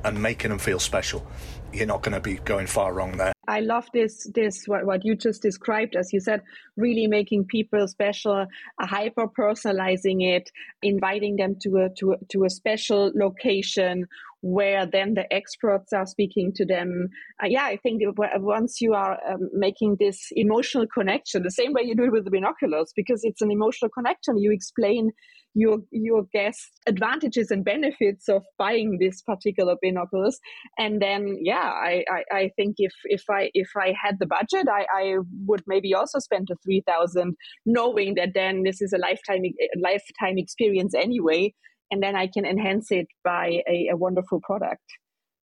and 0.04 0.22
making 0.22 0.50
them 0.50 0.58
feel 0.58 0.78
special 0.78 1.26
you're 1.72 1.87
not 1.87 2.02
going 2.02 2.14
to 2.14 2.20
be 2.20 2.35
going 2.37 2.66
far 2.66 2.92
wrong 2.92 3.16
there. 3.16 3.33
I 3.48 3.61
love 3.61 3.88
this 3.94 4.31
this 4.35 4.64
what, 4.66 4.85
what 4.85 5.04
you 5.04 5.16
just 5.16 5.40
described 5.40 5.96
as 5.96 6.12
you 6.12 6.20
said 6.20 6.42
really 6.76 7.07
making 7.07 7.46
people 7.46 7.88
special 7.88 8.46
uh, 8.83 8.87
hyper 8.87 9.26
personalizing 9.26 10.22
it 10.22 10.50
inviting 10.83 11.37
them 11.37 11.57
to 11.62 11.78
a 11.78 11.88
to 11.98 12.12
a, 12.12 12.16
to 12.31 12.44
a 12.44 12.50
special 12.50 13.11
location 13.14 14.04
where 14.42 14.87
then 14.87 15.14
the 15.14 15.33
experts 15.33 15.94
are 15.94 16.04
speaking 16.07 16.52
to 16.57 16.66
them 16.66 17.09
uh, 17.42 17.46
yeah 17.48 17.64
I 17.64 17.78
think 17.78 18.02
once 18.16 18.83
you 18.83 18.92
are 18.92 19.18
um, 19.26 19.48
making 19.54 19.96
this 19.98 20.28
emotional 20.33 20.87
connection 20.87 21.42
the 21.42 21.50
same 21.50 21.72
way 21.72 21.83
you 21.85 21.96
do 21.96 22.04
it 22.04 22.12
with 22.12 22.26
the 22.26 22.31
binoculars 22.31 22.92
because 22.94 23.24
it's 23.24 23.40
an 23.40 23.50
emotional 23.50 23.90
connection 23.90 24.37
you 24.37 24.52
explain 24.52 25.11
your 25.54 25.78
your 25.90 26.24
guest 26.32 26.61
advantages 26.87 27.50
and 27.50 27.64
benefits 27.64 28.28
of 28.28 28.44
buying 28.58 28.98
this 29.00 29.22
particular 29.22 29.76
binoculars. 29.82 30.38
And 30.78 31.00
then 31.00 31.38
yeah 31.42 31.70
I, 31.72 32.04
I, 32.11 32.37
I 32.37 32.50
think 32.56 32.76
if 32.78 32.92
if 33.04 33.22
i 33.30 33.50
if 33.54 33.68
i 33.76 33.94
had 34.02 34.16
the 34.18 34.26
budget 34.26 34.66
i 34.68 34.87
i 34.94 35.16
would 35.46 35.62
maybe 35.66 35.94
also 35.94 36.18
spend 36.18 36.48
the 36.48 36.56
3000 36.64 37.34
knowing 37.66 38.14
that 38.14 38.30
then 38.34 38.62
this 38.62 38.80
is 38.80 38.92
a 38.92 38.98
lifetime 38.98 39.42
lifetime 39.80 40.38
experience 40.38 40.94
anyway 40.94 41.52
and 41.90 42.02
then 42.02 42.16
i 42.16 42.26
can 42.26 42.44
enhance 42.44 42.90
it 42.90 43.06
by 43.24 43.62
a, 43.68 43.88
a 43.92 43.96
wonderful 43.96 44.40
product. 44.42 44.82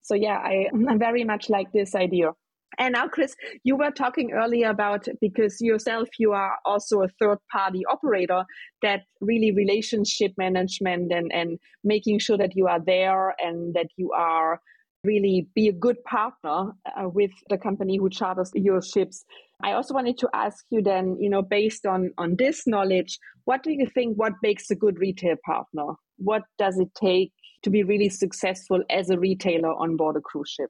So 0.02 0.15
yeah 0.15 0.38
i 0.38 0.68
i 0.89 0.98
very 0.98 1.24
much 1.24 1.50
like 1.50 1.72
this 1.74 1.96
idea 1.96 2.32
and 2.78 2.94
now, 2.94 3.08
Chris, 3.08 3.36
you 3.64 3.76
were 3.76 3.92
talking 3.92 4.32
earlier 4.32 4.70
about 4.70 5.08
because 5.22 5.62
yourself, 5.62 6.08
you 6.20 6.34
are 6.34 6.58
also 6.66 7.02
a 7.02 7.08
third 7.20 7.38
party 7.52 7.84
operator, 7.90 8.44
that 8.82 9.04
really 9.22 9.52
relationship 9.52 10.32
management 10.38 11.12
and, 11.12 11.32
and 11.34 11.60
making 11.84 12.20
sure 12.20 12.38
that 12.38 12.56
you 12.56 12.68
are 12.68 12.80
there 12.80 13.36
and 13.40 13.74
that 13.74 13.88
you 13.98 14.12
are 14.12 14.60
really 15.04 15.48
be 15.54 15.68
a 15.68 15.72
good 15.72 16.04
partner 16.04 16.72
uh, 16.86 17.08
with 17.08 17.32
the 17.50 17.58
company 17.58 17.98
who 17.98 18.10
charters 18.10 18.52
your 18.56 18.82
ships. 18.82 19.24
I 19.64 19.74
also 19.74 19.94
wanted 19.94 20.18
to 20.18 20.30
ask 20.34 20.66
you 20.72 20.82
then, 20.82 21.18
you 21.20 21.30
know, 21.30 21.42
based 21.42 21.86
on 21.86 22.12
on 22.18 22.36
this 22.38 22.68
knowledge, 22.68 23.20
what 23.46 23.64
do 23.64 23.72
you 23.72 23.88
think 23.88 24.18
what 24.18 24.34
makes 24.42 24.70
a 24.70 24.76
good 24.76 24.98
retail 25.00 25.36
partner? 25.46 25.94
What 26.18 26.44
does 26.58 26.80
it 26.80 26.90
take 27.00 27.32
to 27.64 27.70
be 27.70 27.84
really 27.84 28.10
successful 28.10 28.84
as 28.90 29.10
a 29.10 29.20
retailer 29.20 29.74
on 29.74 29.96
board 29.96 30.18
a 30.18 30.22
cruise 30.22 30.50
ship? 30.50 30.70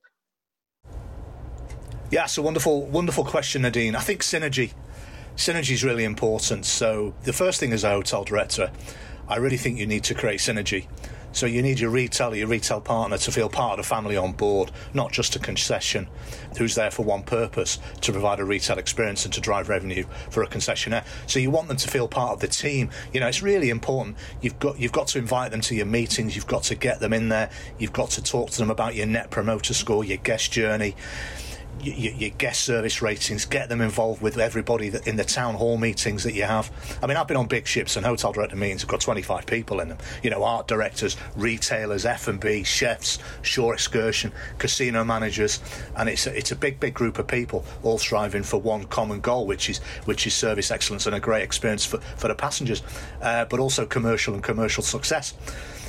Yeah, 2.15 2.23
it's 2.23 2.38
a 2.38 2.41
wonderful, 2.41 2.86
wonderful 2.86 3.25
question, 3.25 3.63
Nadine. 3.63 3.93
I 3.93 3.99
think 3.99 4.21
synergy, 4.21 4.71
synergy 5.36 5.71
is 5.71 5.84
really 5.84 6.06
important. 6.06 6.65
So 6.65 7.13
the 7.23 7.34
first 7.34 7.60
thing 7.60 7.73
as 7.73 7.84
a 7.84 7.89
hotel 7.89 8.23
director, 8.23 8.71
I 9.28 9.36
really 9.36 9.58
think 9.58 9.78
you 9.78 9.86
need 9.86 10.06
to 10.06 10.13
create 10.13 10.39
synergy. 10.39 10.88
So 11.34 11.45
you 11.45 11.62
need 11.62 11.78
your 11.78 11.89
retailer, 11.89 12.38
your 12.38 12.47
retail 12.47 12.80
partner 12.80 13.17
to 13.17 13.32
feel 13.34 13.49
part 13.49 13.78
of 13.78 13.86
the 13.86 13.89
family 13.89 14.15
on 14.15 14.32
board, 14.32 14.71
not 14.93 15.12
just 15.12 15.36
a 15.36 15.39
concession 15.39 16.08
who's 16.58 16.75
there 16.75 16.89
for 16.89 17.04
one 17.04 17.23
purpose 17.23 17.80
to 17.99 18.13
provide 18.13 18.39
a 18.39 18.45
retail 18.45 18.78
experience 18.78 19.25
and 19.25 19.34
to 19.34 19.41
drive 19.41 19.67
revenue 19.67 20.06
for 20.30 20.41
a 20.41 20.47
concessionaire. 20.47 21.04
So 21.28 21.39
you 21.39 21.51
want 21.51 21.67
them 21.67 21.75
to 21.75 21.89
feel 21.89 22.08
part 22.08 22.32
of 22.32 22.39
the 22.39 22.47
team. 22.47 22.91
You 23.12 23.19
know, 23.19 23.28
it's 23.28 23.43
really 23.43 23.69
important. 23.69 24.15
You've 24.39 24.58
got 24.60 24.80
you've 24.80 24.93
got 24.93 25.08
to 25.08 25.17
invite 25.19 25.51
them 25.51 25.60
to 25.60 25.75
your 25.75 25.86
meetings. 25.86 26.34
You've 26.34 26.47
got 26.47 26.63
to 26.63 26.75
get 26.75 27.01
them 27.01 27.12
in 27.12 27.28
there. 27.28 27.49
You've 27.78 27.91
got 27.91 28.12
to 28.12 28.23
talk 28.23 28.51
to 28.51 28.58
them 28.58 28.71
about 28.71 28.95
your 28.95 29.06
net 29.06 29.32
promoter 29.32 29.73
score, 29.73 30.06
your 30.06 30.19
guest 30.19 30.54
journey 30.54 30.95
your, 31.86 32.13
your, 32.13 32.30
guest 32.32 32.62
service 32.63 33.02
ratings, 33.02 33.45
get 33.45 33.69
them 33.69 33.82
involved 33.82 34.21
with 34.21 34.38
everybody 34.38 34.89
that 34.89 35.08
in 35.08 35.15
the 35.15 35.24
town 35.24 35.56
hall 35.56 35.78
meetings 35.78 36.24
that 36.24 36.34
you 36.34 36.43
have. 36.43 36.71
I 37.02 37.08
mean, 37.08 37.17
I've 37.17 37.28
been 37.28 37.38
on 37.38 37.48
big 37.48 37.67
ships 37.67 37.95
and 37.95 38.06
hotel 38.06 38.32
director 38.32 38.56
meetings 38.56 38.82
have 38.82 38.89
got 38.89 39.02
25 39.02 39.45
people 39.45 39.80
in 39.80 39.89
them. 39.89 39.98
You 40.24 40.30
know, 40.30 40.43
art 40.43 40.67
directors, 40.67 41.17
retailers, 41.36 42.06
F&B, 42.06 42.63
chefs, 42.63 43.19
shore 43.41 43.74
excursion, 43.74 44.32
casino 44.58 45.04
managers, 45.04 45.62
and 45.95 46.10
it's 46.10 46.28
a, 46.28 46.38
it's 46.38 46.52
a 46.52 46.56
big, 46.56 46.80
big 46.80 46.93
group 46.93 47.19
of 47.19 47.28
people 47.28 47.65
all 47.84 47.98
striving 47.98 48.43
for 48.43 48.60
one 48.60 48.86
common 48.86 49.19
goal, 49.19 49.45
which 49.45 49.69
is 49.69 49.80
which 50.06 50.28
is 50.28 50.34
service 50.34 50.71
excellence 50.71 51.06
and 51.06 51.15
a 51.15 51.19
great 51.19 51.43
experience 51.43 51.86
for, 51.86 52.00
for 52.00 52.28
the 52.28 52.36
passengers, 52.36 52.82
uh, 53.21 53.45
but 53.45 53.60
also 53.60 53.86
commercial 53.86 54.34
and 54.34 54.43
commercial 54.43 54.84
success. 54.84 55.34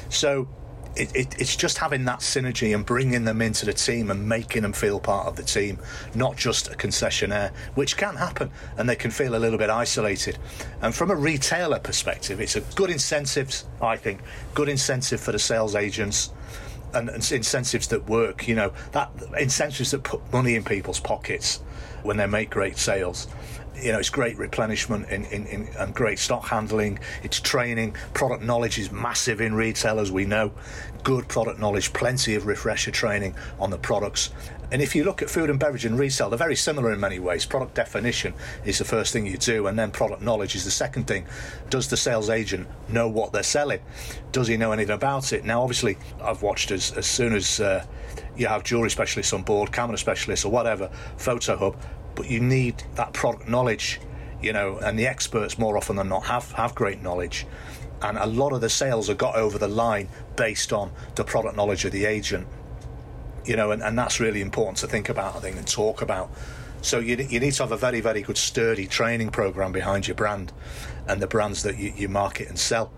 So 0.09 0.49
it, 0.97 1.15
it, 1.15 1.41
it's 1.41 1.57
just 1.57 1.79
having 1.79 2.05
that 2.07 2.21
synergy 2.21 2.75
and 2.75 2.85
bringing 2.85 3.25
them 3.25 3.43
into 3.43 3.67
the 3.67 3.73
team 3.73 4.11
and 4.11 4.29
making 4.29 4.63
them 4.63 4.73
feel 4.73 4.99
part 4.99 5.27
of 5.27 5.37
the 5.37 5.43
team, 5.43 5.79
not 6.15 6.37
just 6.37 6.69
a 6.69 6.77
concessionaire, 6.77 7.53
which 7.75 7.97
can 7.97 8.17
happen 8.17 8.51
and 8.77 8.89
they 8.89 8.97
can 8.97 9.11
feel 9.11 9.35
a 9.35 9.39
little 9.39 9.59
bit 9.59 9.71
isolated. 9.71 10.39
And 10.83 10.95
from 10.95 11.11
a 11.11 11.17
retailer 11.17 11.79
perspective, 11.79 12.41
it's 12.41 12.57
a 12.57 12.61
good 12.75 12.91
incentive, 12.91 13.63
I 13.81 13.97
think, 13.97 14.21
good 14.55 14.69
incentive 14.69 15.21
for 15.21 15.33
the 15.33 15.39
sales 15.39 15.75
agents. 15.75 16.33
And, 16.95 17.11
and 17.11 17.33
incentives 17.33 17.89
that 17.89 18.09
work, 18.09 18.49
you 18.49 18.55
know, 18.55 18.73
that 18.93 19.11
incentives 19.39 19.91
that 19.91 20.03
put 20.03 20.21
money 20.33 20.55
in 20.55 20.65
people's 20.65 21.01
pockets 21.01 21.59
when 22.05 22.17
they 22.17 22.27
make 22.27 22.49
great 22.49 22.79
sales 22.79 23.27
you 23.81 23.93
know, 23.93 23.99
it's 23.99 24.11
great 24.11 24.39
replenishment 24.39 25.09
in, 25.11 25.25
in, 25.27 25.47
in, 25.47 25.69
and 25.79 25.95
great 25.95 26.19
stock 26.19 26.47
handling. 26.47 26.99
It's 27.23 27.41
training. 27.41 27.95
Product 28.15 28.43
knowledge 28.43 28.79
is 28.79 28.91
massive 28.91 29.41
in 29.41 29.55
retail, 29.55 30.01
as 30.01 30.11
we 30.11 30.25
know. 30.25 30.53
Good 31.03 31.29
product 31.29 31.61
knowledge, 31.61 31.93
plenty 31.93 32.35
of 32.35 32.47
refresher 32.47 32.91
training 32.91 33.35
on 33.59 33.71
the 33.71 33.79
products. 33.79 34.31
And 34.73 34.83
if 34.83 34.97
you 34.97 35.05
look 35.05 35.23
at 35.23 35.31
food 35.31 35.49
and 35.49 35.61
beverage 35.61 35.85
and 35.85 35.97
resale, 35.97 36.29
they're 36.29 36.39
very 36.39 36.57
similar 36.57 36.93
in 36.93 36.99
many 36.99 37.21
ways. 37.21 37.47
Product 37.47 37.75
definition 37.75 38.35
is 38.65 38.79
the 38.79 38.85
first 38.85 39.13
thing 39.13 39.25
you 39.25 39.37
do, 39.37 39.69
and 39.69 39.79
then 39.79 39.93
product 39.93 40.23
knowledge 40.23 40.57
is 40.57 40.65
the 40.65 40.71
second 40.73 41.07
thing. 41.07 41.27
Does 41.71 41.89
the 41.89 41.97
sales 41.97 42.31
agent 42.31 42.67
know 42.89 43.09
what 43.09 43.33
they're 43.33 43.45
selling? 43.45 43.81
Does 44.33 44.49
he 44.49 44.57
know 44.57 44.73
anything 44.73 44.95
about 44.95 45.33
it? 45.33 45.45
Now, 45.45 45.63
obviously, 45.63 45.97
I've 46.21 46.43
watched 46.43 46.73
as, 46.73 46.91
as 46.93 47.07
soon 47.07 47.35
as 47.35 47.61
uh, 47.61 47.85
you 48.37 48.49
have 48.49 48.65
jewellery 48.65 48.91
specialists 48.91 49.33
on 49.33 49.43
board, 49.43 49.71
camera 49.71 49.99
specialists, 49.99 50.45
or 50.45 50.51
whatever, 50.51 50.91
Photo 51.17 51.57
Hub, 51.57 51.77
but 52.17 52.29
you 52.29 52.41
need 52.41 52.83
that 52.95 53.13
product 53.13 53.49
knowledge, 53.49 54.01
you 54.43 54.53
know, 54.53 54.79
and 54.79 54.99
the 54.99 55.07
experts 55.07 55.59
more 55.59 55.77
often 55.77 55.97
than 55.97 56.09
not 56.09 56.25
have, 56.25 56.51
have 56.53 56.75
great 56.75 57.03
knowledge. 57.03 57.47
And 58.03 58.19
a 58.19 58.27
lot 58.27 58.53
of 58.53 58.61
the 58.61 58.69
sales 58.69 59.09
are 59.09 59.15
got 59.15 59.37
over 59.37 59.59
the 59.59 59.69
line 59.69 60.09
based 60.37 60.73
on 60.73 60.91
the 61.15 61.25
product 61.25 61.57
knowledge 61.57 61.85
of 61.85 61.93
the 61.93 62.05
agent, 62.07 62.47
you 63.45 63.57
know, 63.57 63.71
and, 63.71 63.83
and 63.83 63.99
that's 63.99 64.19
really 64.19 64.41
important 64.41 64.79
to 64.79 64.87
think 64.87 65.09
about, 65.09 65.37
I 65.37 65.41
think, 65.41 65.57
and 65.57 65.67
talk 65.67 66.03
about. 66.03 66.31
So 66.83 66.99
you, 66.99 67.17
you 67.17 67.41
need 67.41 67.53
to 67.55 67.63
have 67.63 67.73
a 67.73 67.77
very, 67.77 68.01
very 68.01 68.23
good, 68.23 68.37
sturdy 68.37 68.87
training 68.87 69.31
program 69.31 69.73
behind 69.73 70.07
your 70.07 70.15
brand 70.15 70.53
and 71.09 71.23
the 71.23 71.27
brands 71.27 71.63
that 71.63 71.79
you, 71.79 71.93
you 71.97 72.09
market 72.09 72.49
and 72.49 72.59
sell. 72.59 72.93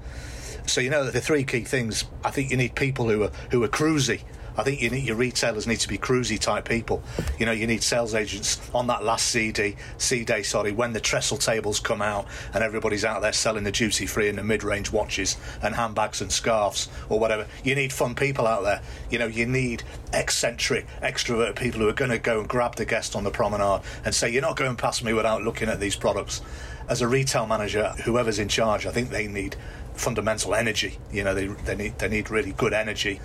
So 0.66 0.80
you 0.82 0.90
know 0.90 1.10
the 1.10 1.20
three 1.20 1.44
key 1.44 1.62
things. 1.62 2.04
I 2.24 2.30
think 2.30 2.50
you 2.50 2.56
need 2.56 2.74
people 2.74 3.08
who 3.08 3.22
are 3.22 3.30
who 3.50 3.62
are 3.64 3.68
cruisy, 3.68 4.22
I 4.56 4.62
think 4.62 4.80
you 4.80 4.90
need, 4.90 5.04
your 5.04 5.16
retailers 5.16 5.66
need 5.66 5.80
to 5.80 5.88
be 5.88 5.98
cruisy 5.98 6.38
type 6.38 6.68
people. 6.68 7.02
You 7.38 7.46
know, 7.46 7.52
you 7.52 7.66
need 7.66 7.82
sales 7.82 8.14
agents 8.14 8.60
on 8.74 8.86
that 8.88 9.04
last 9.04 9.26
CD, 9.26 9.76
C 9.98 10.24
day, 10.24 10.42
sorry, 10.42 10.72
when 10.72 10.92
the 10.92 11.00
trestle 11.00 11.38
tables 11.38 11.80
come 11.80 12.02
out 12.02 12.26
and 12.54 12.64
everybody's 12.64 13.04
out 13.04 13.22
there 13.22 13.32
selling 13.32 13.64
the 13.64 13.72
duty 13.72 14.06
free 14.06 14.28
and 14.28 14.38
the 14.38 14.44
mid 14.44 14.64
range 14.64 14.90
watches 14.90 15.36
and 15.62 15.74
handbags 15.74 16.20
and 16.20 16.32
scarves 16.32 16.88
or 17.08 17.18
whatever. 17.18 17.46
You 17.64 17.74
need 17.74 17.92
fun 17.92 18.14
people 18.14 18.46
out 18.46 18.64
there. 18.64 18.82
You 19.10 19.18
know, 19.18 19.26
you 19.26 19.46
need 19.46 19.82
eccentric, 20.12 20.86
extrovert 21.02 21.56
people 21.56 21.80
who 21.80 21.88
are 21.88 21.92
going 21.92 22.10
to 22.10 22.18
go 22.18 22.40
and 22.40 22.48
grab 22.48 22.76
the 22.76 22.84
guest 22.84 23.14
on 23.14 23.24
the 23.24 23.30
promenade 23.30 23.82
and 24.04 24.14
say, 24.14 24.30
You're 24.30 24.42
not 24.42 24.56
going 24.56 24.76
past 24.76 25.04
me 25.04 25.12
without 25.12 25.42
looking 25.42 25.68
at 25.68 25.80
these 25.80 25.96
products. 25.96 26.40
As 26.88 27.02
a 27.02 27.08
retail 27.08 27.46
manager, 27.46 27.94
whoever's 28.04 28.38
in 28.38 28.48
charge, 28.48 28.86
I 28.86 28.90
think 28.90 29.10
they 29.10 29.26
need 29.26 29.56
fundamental 29.94 30.54
energy. 30.54 30.98
You 31.12 31.24
know, 31.24 31.34
they, 31.34 31.46
they 31.46 31.76
need 31.76 31.98
they 31.98 32.08
need 32.08 32.30
really 32.30 32.52
good 32.52 32.72
energy 32.72 33.20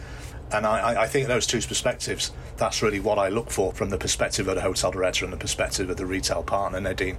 and 0.53 0.65
I, 0.65 1.03
I, 1.03 1.07
think 1.07 1.27
those 1.27 1.47
two 1.47 1.61
perspectives, 1.61 2.31
that's 2.57 2.81
really 2.81 2.99
what 2.99 3.17
I 3.17 3.29
look 3.29 3.49
for 3.49 3.73
from 3.73 3.89
the 3.89 3.97
perspective 3.97 4.47
of 4.47 4.55
the 4.55 4.61
hotel 4.61 4.91
director 4.91 5.25
and 5.25 5.33
the 5.33 5.37
perspective 5.37 5.89
of 5.89 5.97
the 5.97 6.05
retail 6.05 6.43
partner, 6.43 6.79
Nadine. 6.79 7.17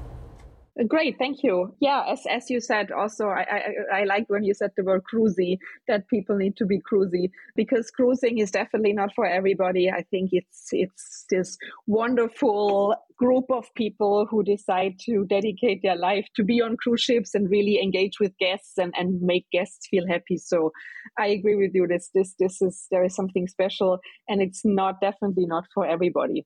Great, 0.88 1.18
thank 1.18 1.44
you. 1.44 1.72
Yeah, 1.80 2.02
as 2.08 2.26
as 2.28 2.50
you 2.50 2.60
said, 2.60 2.90
also 2.90 3.28
I, 3.28 3.46
I 3.92 4.00
I 4.00 4.04
liked 4.04 4.28
when 4.28 4.42
you 4.42 4.54
said 4.54 4.72
the 4.76 4.82
word 4.82 5.02
cruisy 5.12 5.58
that 5.86 6.08
people 6.08 6.34
need 6.34 6.56
to 6.56 6.66
be 6.66 6.80
cruisy 6.80 7.30
because 7.54 7.92
cruising 7.92 8.38
is 8.38 8.50
definitely 8.50 8.92
not 8.92 9.14
for 9.14 9.24
everybody. 9.24 9.88
I 9.88 10.02
think 10.10 10.30
it's 10.32 10.70
it's 10.72 11.26
this 11.30 11.56
wonderful 11.86 12.96
group 13.16 13.44
of 13.50 13.72
people 13.76 14.26
who 14.28 14.42
decide 14.42 14.98
to 15.06 15.24
dedicate 15.26 15.80
their 15.84 15.94
life 15.94 16.26
to 16.34 16.42
be 16.42 16.60
on 16.60 16.76
cruise 16.76 17.02
ships 17.02 17.36
and 17.36 17.48
really 17.48 17.80
engage 17.80 18.18
with 18.18 18.36
guests 18.38 18.76
and, 18.76 18.92
and 18.98 19.22
make 19.22 19.46
guests 19.52 19.86
feel 19.88 20.08
happy. 20.08 20.36
So 20.36 20.72
I 21.16 21.28
agree 21.28 21.54
with 21.54 21.70
you. 21.72 21.86
This 21.86 22.10
this 22.12 22.34
this 22.40 22.60
is 22.60 22.88
there 22.90 23.04
is 23.04 23.14
something 23.14 23.46
special 23.46 24.00
and 24.28 24.42
it's 24.42 24.64
not 24.64 25.00
definitely 25.00 25.46
not 25.46 25.66
for 25.72 25.86
everybody. 25.86 26.44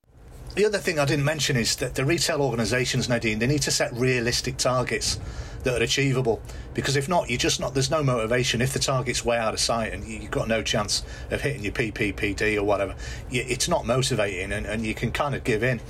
The 0.54 0.64
other 0.64 0.78
thing 0.78 0.98
I 0.98 1.04
didn't 1.04 1.24
mention 1.24 1.56
is 1.56 1.76
that 1.76 1.94
the 1.94 2.04
retail 2.04 2.42
organisations, 2.42 3.08
Nadine, 3.08 3.38
they 3.38 3.46
need 3.46 3.62
to 3.62 3.70
set 3.70 3.92
realistic 3.92 4.56
targets 4.56 5.20
that 5.62 5.80
are 5.80 5.84
achievable. 5.84 6.40
Because 6.74 6.96
if 6.96 7.08
not, 7.08 7.28
you're 7.28 7.38
just 7.38 7.60
not. 7.60 7.74
There's 7.74 7.90
no 7.90 8.02
motivation. 8.02 8.60
If 8.60 8.72
the 8.72 8.78
target's 8.78 9.24
way 9.24 9.36
out 9.36 9.54
of 9.54 9.60
sight 9.60 9.92
and 9.92 10.04
you've 10.04 10.30
got 10.30 10.48
no 10.48 10.62
chance 10.62 11.04
of 11.30 11.42
hitting 11.42 11.62
your 11.62 11.72
PPPD 11.72 12.56
or 12.56 12.64
whatever, 12.64 12.94
it's 13.30 13.68
not 13.68 13.86
motivating, 13.86 14.52
and, 14.52 14.66
and 14.66 14.84
you 14.84 14.94
can 14.94 15.12
kind 15.12 15.34
of 15.34 15.44
give 15.44 15.62
in 15.62 15.80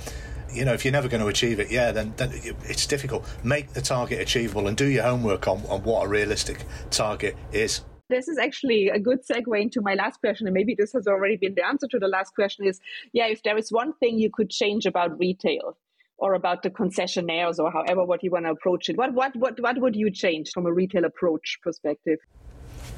you 0.51 0.65
know, 0.65 0.73
if 0.73 0.83
you're 0.83 0.91
never 0.91 1.07
going 1.07 1.21
to 1.21 1.27
achieve 1.27 1.59
it, 1.59 1.69
yeah, 1.69 1.91
then, 1.91 2.13
then 2.17 2.31
it's 2.63 2.87
difficult. 2.87 3.23
Make 3.43 3.73
the 3.73 3.81
target 3.81 4.19
achievable 4.19 4.67
and 4.67 4.75
do 4.75 4.85
your 4.85 5.03
homework 5.03 5.47
on, 5.47 5.63
on 5.69 5.83
what 5.83 6.05
a 6.05 6.09
realistic 6.09 6.65
target 6.89 7.37
is 7.51 7.81
this 8.09 8.27
is 8.27 8.37
actually 8.37 8.89
a 8.89 8.99
good 8.99 9.19
segue 9.25 9.61
into 9.61 9.81
my 9.81 9.93
last 9.93 10.19
question 10.19 10.47
and 10.47 10.53
maybe 10.53 10.75
this 10.75 10.91
has 10.93 11.07
already 11.07 11.37
been 11.37 11.55
the 11.55 11.65
answer 11.65 11.87
to 11.87 11.99
the 11.99 12.07
last 12.07 12.35
question 12.35 12.65
is 12.65 12.79
yeah 13.13 13.27
if 13.27 13.43
there 13.43 13.57
is 13.57 13.71
one 13.71 13.93
thing 13.93 14.19
you 14.19 14.29
could 14.31 14.49
change 14.49 14.85
about 14.85 15.17
retail 15.19 15.77
or 16.17 16.33
about 16.33 16.63
the 16.63 16.69
concessionaires 16.69 17.59
or 17.59 17.71
however 17.71 18.03
what 18.03 18.23
you 18.23 18.31
want 18.31 18.45
to 18.45 18.51
approach 18.51 18.89
it 18.89 18.97
what 18.97 19.13
what 19.13 19.35
what, 19.35 19.59
what 19.61 19.79
would 19.79 19.95
you 19.95 20.11
change 20.11 20.51
from 20.51 20.65
a 20.65 20.73
retail 20.73 21.05
approach 21.05 21.59
perspective 21.63 22.19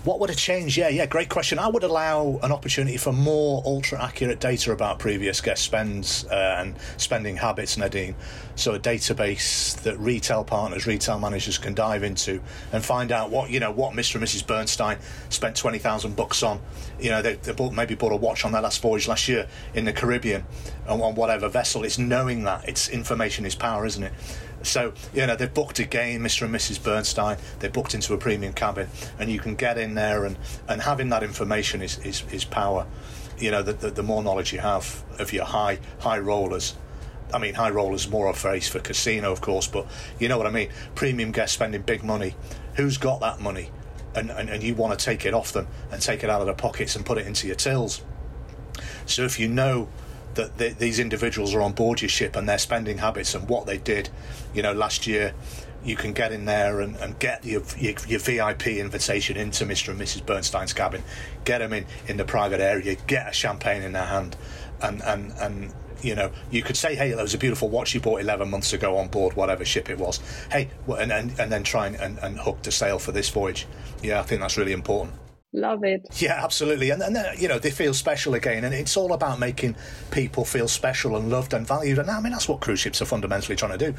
what 0.03 0.19
would 0.19 0.29
have 0.29 0.37
changed? 0.37 0.77
Yeah, 0.77 0.89
yeah, 0.89 1.05
great 1.05 1.29
question. 1.29 1.59
I 1.59 1.67
would 1.67 1.83
allow 1.83 2.39
an 2.41 2.51
opportunity 2.51 2.97
for 2.97 3.13
more 3.13 3.61
ultra 3.65 4.03
accurate 4.03 4.39
data 4.39 4.71
about 4.71 4.97
previous 4.97 5.41
guest 5.41 5.63
spends 5.63 6.25
uh, 6.25 6.55
and 6.59 6.75
spending 6.97 7.35
habits, 7.35 7.77
Nadine. 7.77 8.15
So 8.55 8.73
a 8.73 8.79
database 8.79 9.79
that 9.83 9.97
retail 9.99 10.43
partners, 10.43 10.87
retail 10.87 11.19
managers 11.19 11.57
can 11.57 11.73
dive 11.73 12.03
into 12.03 12.41
and 12.71 12.83
find 12.83 13.11
out 13.11 13.29
what 13.29 13.51
you 13.51 13.59
know 13.59 13.71
what 13.71 13.93
Mr. 13.93 14.15
and 14.15 14.23
Mrs. 14.23 14.45
Bernstein 14.45 14.97
spent 15.29 15.55
twenty 15.55 15.77
thousand 15.79 16.15
bucks 16.15 16.41
on. 16.41 16.59
You 16.99 17.11
know, 17.11 17.21
they, 17.21 17.35
they 17.35 17.53
bought, 17.53 17.73
maybe 17.73 17.95
bought 17.95 18.11
a 18.11 18.15
watch 18.15 18.43
on 18.43 18.51
their 18.51 18.61
last 18.61 18.81
voyage 18.81 19.07
last 19.07 19.27
year 19.27 19.47
in 19.73 19.85
the 19.85 19.93
Caribbean 19.93 20.45
on, 20.87 21.01
on 21.01 21.15
whatever 21.15 21.47
vessel. 21.47 21.83
It's 21.83 21.97
knowing 21.97 22.43
that. 22.43 22.67
It's 22.67 22.89
information 22.89 23.45
is 23.45 23.55
power, 23.55 23.85
isn't 23.85 24.03
it? 24.03 24.13
So, 24.63 24.93
you 25.13 25.26
know, 25.26 25.36
they've 25.36 25.54
booked 25.54 25.80
again, 25.80 26.21
Mr. 26.21 26.43
and 26.43 26.54
Mrs. 26.54 26.84
Bernstein, 26.84 27.38
they 27.60 27.67
booked 27.67 27.93
into 27.93 28.13
a 28.13 28.17
premium 28.17 28.54
cabin, 28.54 28.89
and 29.19 29.30
you 29.30 29.39
can 29.39 29.56
get 29.56 29.78
in 29.78 29.95
there, 29.95 30.26
and, 30.26 30.38
and 30.67 30.82
having 30.82 31.10
that 31.10 31.24
information 31.24 31.82
is, 31.82 31.97
is, 32.00 32.24
is 32.32 32.45
power. 32.45 32.86
You 33.38 33.52
know, 33.52 33.63
the, 33.63 33.74
the, 33.74 33.89
the 33.89 34.04
more 34.04 34.21
knowledge 34.21 34.54
you 34.54 34.60
have 34.60 35.04
of 35.17 35.34
your 35.34 35.45
high 35.45 35.80
high 36.00 36.19
rollers, 36.19 36.76
I 37.34 37.39
mean, 37.39 37.56
high 37.56 37.69
rollers 37.69 38.10
more 38.10 38.28
a 38.30 38.34
face 38.34 38.67
for 38.67 38.80
casino, 38.80 39.32
of 39.32 39.41
course, 39.41 39.67
but 39.67 39.88
you 40.19 40.28
know 40.28 40.38
what 40.38 40.47
I 40.47 40.52
mean. 40.52 40.69
Premium 40.95 41.32
guests 41.32 41.56
spending 41.56 41.82
big 41.82 42.04
money. 42.04 42.36
Who's 42.76 42.97
got 42.97 43.21
that 43.21 43.39
money? 43.39 43.71
And, 44.13 44.30
and, 44.30 44.50
and 44.50 44.62
you 44.62 44.76
want 44.76 44.97
to 44.97 45.04
take 45.04 45.26
it 45.26 45.34
off 45.34 45.54
them 45.54 45.67
and 45.91 46.02
take 46.02 46.24
it 46.24 46.30
out 46.30 46.41
of 46.41 46.45
their 46.45 46.56
pockets 46.56 46.95
and 46.95 47.06
put 47.06 47.17
it 47.17 47.26
into 47.26 47.47
your 47.47 47.56
tills. 47.56 48.04
So 49.06 49.24
if 49.24 49.39
you 49.39 49.47
know 49.47 49.88
that 50.35 50.57
the, 50.57 50.69
these 50.69 50.99
individuals 50.99 51.53
are 51.53 51.61
on 51.61 51.73
board 51.73 52.01
your 52.01 52.09
ship 52.09 52.35
and 52.35 52.47
their 52.47 52.57
spending 52.57 52.97
habits 52.97 53.35
and 53.35 53.47
what 53.49 53.65
they 53.65 53.77
did, 53.77 54.09
you 54.53 54.61
know, 54.61 54.73
last 54.73 55.07
year, 55.07 55.33
you 55.83 55.95
can 55.95 56.13
get 56.13 56.31
in 56.31 56.45
there 56.45 56.81
and, 56.81 56.95
and 56.97 57.17
get 57.19 57.43
your, 57.43 57.63
your, 57.77 57.93
your, 58.07 58.19
VIP 58.19 58.67
invitation 58.67 59.35
into 59.35 59.65
Mr. 59.65 59.89
and 59.89 59.99
Mrs. 59.99 60.25
Bernstein's 60.25 60.73
cabin, 60.73 61.03
get 61.43 61.57
them 61.59 61.73
in, 61.73 61.85
in 62.07 62.17
the 62.17 62.25
private 62.25 62.59
area, 62.59 62.95
get 63.07 63.27
a 63.27 63.33
champagne 63.33 63.81
in 63.81 63.93
their 63.93 64.05
hand, 64.05 64.35
and, 64.81 65.01
and, 65.01 65.31
and 65.39 65.73
you 66.03 66.15
know, 66.15 66.31
you 66.49 66.63
could 66.63 66.77
say, 66.77 66.95
hey, 66.95 67.11
that 67.11 67.21
was 67.21 67.33
a 67.33 67.37
beautiful 67.37 67.69
watch 67.69 67.93
you 67.93 67.99
bought 67.99 68.21
11 68.21 68.49
months 68.49 68.73
ago 68.73 68.97
on 68.97 69.07
board 69.07 69.35
whatever 69.35 69.65
ship 69.65 69.89
it 69.89 69.97
was. 69.97 70.19
Hey, 70.51 70.69
and, 70.87 71.11
and, 71.11 71.39
and 71.39 71.51
then 71.51 71.63
try 71.63 71.87
and, 71.87 71.95
and, 71.95 72.17
and 72.19 72.39
hook 72.39 72.61
the 72.63 72.71
sale 72.71 72.99
for 72.99 73.11
this 73.11 73.29
voyage. 73.29 73.67
Yeah, 74.01 74.19
I 74.19 74.23
think 74.23 74.41
that's 74.41 74.57
really 74.57 74.73
important. 74.73 75.15
Love 75.53 75.83
it. 75.83 76.07
Yeah, 76.21 76.41
absolutely. 76.41 76.91
And, 76.91 77.01
and 77.01 77.13
then, 77.13 77.25
you 77.37 77.49
know, 77.49 77.59
they 77.59 77.71
feel 77.71 77.93
special 77.93 78.35
again. 78.35 78.63
And 78.63 78.73
it's 78.73 78.95
all 78.95 79.11
about 79.11 79.37
making 79.37 79.75
people 80.09 80.45
feel 80.45 80.69
special 80.69 81.17
and 81.17 81.29
loved 81.29 81.53
and 81.53 81.67
valued. 81.67 81.99
And 81.99 82.09
I 82.09 82.21
mean, 82.21 82.31
that's 82.31 82.47
what 82.47 82.61
cruise 82.61 82.79
ships 82.79 83.01
are 83.01 83.05
fundamentally 83.05 83.57
trying 83.57 83.77
to 83.77 83.91
do 83.91 83.93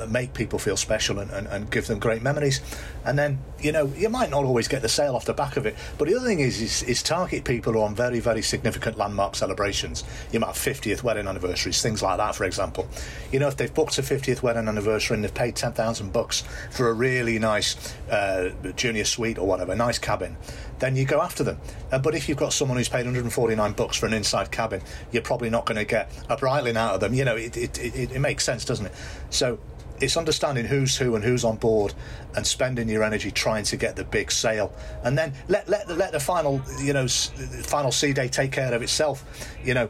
uh, 0.00 0.06
make 0.06 0.34
people 0.34 0.58
feel 0.58 0.76
special 0.76 1.20
and, 1.20 1.30
and, 1.30 1.46
and, 1.46 1.70
give 1.70 1.86
them 1.86 2.00
great 2.00 2.22
memories. 2.22 2.60
And 3.04 3.16
then, 3.16 3.38
you 3.60 3.70
know, 3.70 3.86
you 3.96 4.08
might 4.08 4.30
not 4.30 4.44
always 4.44 4.66
get 4.66 4.82
the 4.82 4.88
sale 4.88 5.14
off 5.14 5.26
the 5.26 5.32
back 5.32 5.56
of 5.56 5.64
it. 5.64 5.76
But 5.96 6.08
the 6.08 6.16
other 6.16 6.26
thing 6.26 6.40
is, 6.40 6.60
is, 6.60 6.82
is 6.82 7.04
target 7.04 7.44
people 7.44 7.80
on 7.80 7.94
very, 7.94 8.18
very 8.18 8.42
significant 8.42 8.98
landmark 8.98 9.36
celebrations. 9.36 10.02
You 10.32 10.40
might 10.40 10.48
have 10.48 10.56
50th 10.56 11.04
wedding 11.04 11.28
anniversaries, 11.28 11.80
things 11.80 12.02
like 12.02 12.16
that, 12.16 12.34
for 12.34 12.44
example. 12.44 12.88
You 13.30 13.38
know, 13.38 13.46
if 13.46 13.56
they've 13.56 13.72
booked 13.72 13.96
a 13.98 14.02
50th 14.02 14.42
wedding 14.42 14.66
anniversary 14.66 15.14
and 15.14 15.22
they've 15.22 15.32
paid 15.32 15.54
10,000 15.54 16.12
bucks 16.12 16.42
for 16.72 16.88
a 16.88 16.92
really 16.92 17.38
nice 17.38 17.94
uh, 18.10 18.50
junior 18.74 19.04
suite 19.04 19.38
or 19.38 19.46
whatever, 19.46 19.76
nice 19.76 20.00
cabin 20.00 20.36
then 20.80 20.96
you 20.96 21.04
go 21.04 21.20
after 21.20 21.44
them. 21.44 21.58
Uh, 21.92 21.98
but 21.98 22.14
if 22.14 22.28
you've 22.28 22.38
got 22.38 22.52
someone 22.52 22.76
who's 22.76 22.88
paid 22.88 23.04
149 23.04 23.72
bucks 23.72 23.96
for 23.96 24.06
an 24.06 24.12
inside 24.12 24.50
cabin, 24.50 24.82
you're 25.12 25.22
probably 25.22 25.50
not 25.50 25.66
going 25.66 25.76
to 25.76 25.84
get 25.84 26.10
a 26.28 26.36
Breitling 26.36 26.76
out 26.76 26.94
of 26.94 27.00
them. 27.00 27.14
You 27.14 27.24
know, 27.24 27.36
it, 27.36 27.56
it, 27.56 27.78
it, 27.78 28.12
it 28.12 28.18
makes 28.18 28.44
sense, 28.44 28.64
doesn't 28.64 28.86
it? 28.86 28.92
So 29.30 29.58
it's 30.00 30.16
understanding 30.16 30.64
who's 30.64 30.96
who 30.96 31.14
and 31.14 31.22
who's 31.22 31.44
on 31.44 31.56
board 31.56 31.94
and 32.34 32.46
spending 32.46 32.88
your 32.88 33.02
energy 33.02 33.30
trying 33.30 33.64
to 33.64 33.76
get 33.76 33.96
the 33.96 34.04
big 34.04 34.32
sale 34.32 34.72
and 35.04 35.16
then 35.16 35.32
let 35.48 35.68
let 35.68 35.86
the, 35.86 35.94
let 35.94 36.12
the 36.12 36.20
final 36.20 36.60
you 36.80 36.92
know 36.92 37.06
final 37.06 37.92
sea 37.92 38.12
day 38.12 38.28
take 38.28 38.50
care 38.50 38.72
of 38.72 38.82
itself 38.82 39.24
you 39.62 39.74
know 39.74 39.88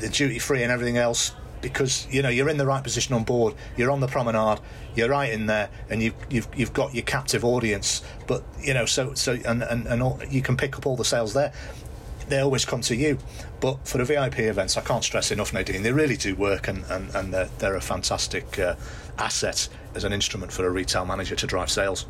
the 0.00 0.08
duty 0.08 0.38
free 0.38 0.62
and 0.62 0.70
everything 0.70 0.98
else 0.98 1.32
because 1.60 2.06
you 2.10 2.22
know 2.22 2.28
you're 2.28 2.48
in 2.48 2.56
the 2.56 2.66
right 2.66 2.82
position 2.82 3.14
on 3.14 3.24
board. 3.24 3.54
You're 3.76 3.90
on 3.90 4.00
the 4.00 4.06
promenade. 4.06 4.60
You're 4.94 5.08
right 5.08 5.32
in 5.32 5.46
there, 5.46 5.70
and 5.88 6.02
you've 6.02 6.14
you've 6.28 6.48
you've 6.54 6.72
got 6.72 6.94
your 6.94 7.04
captive 7.04 7.44
audience. 7.44 8.02
But 8.26 8.42
you 8.60 8.74
know, 8.74 8.86
so 8.86 9.14
so 9.14 9.38
and 9.44 9.62
and, 9.62 9.86
and 9.86 10.02
all, 10.02 10.20
you 10.28 10.42
can 10.42 10.56
pick 10.56 10.76
up 10.76 10.86
all 10.86 10.96
the 10.96 11.04
sales 11.04 11.32
there. 11.32 11.52
They 12.28 12.38
always 12.38 12.64
come 12.64 12.80
to 12.82 12.94
you. 12.94 13.18
But 13.60 13.86
for 13.86 13.98
the 13.98 14.04
VIP 14.04 14.40
events, 14.40 14.76
I 14.76 14.82
can't 14.82 15.02
stress 15.02 15.30
enough, 15.32 15.52
Nadine. 15.52 15.82
They 15.82 15.92
really 15.92 16.16
do 16.16 16.34
work, 16.34 16.68
and 16.68 16.84
and, 16.90 17.14
and 17.14 17.34
they're, 17.34 17.50
they're 17.58 17.76
a 17.76 17.80
fantastic 17.80 18.58
uh, 18.58 18.76
asset 19.18 19.68
as 19.94 20.04
an 20.04 20.12
instrument 20.12 20.52
for 20.52 20.66
a 20.66 20.70
retail 20.70 21.04
manager 21.04 21.36
to 21.36 21.46
drive 21.46 21.70
sales. 21.70 22.06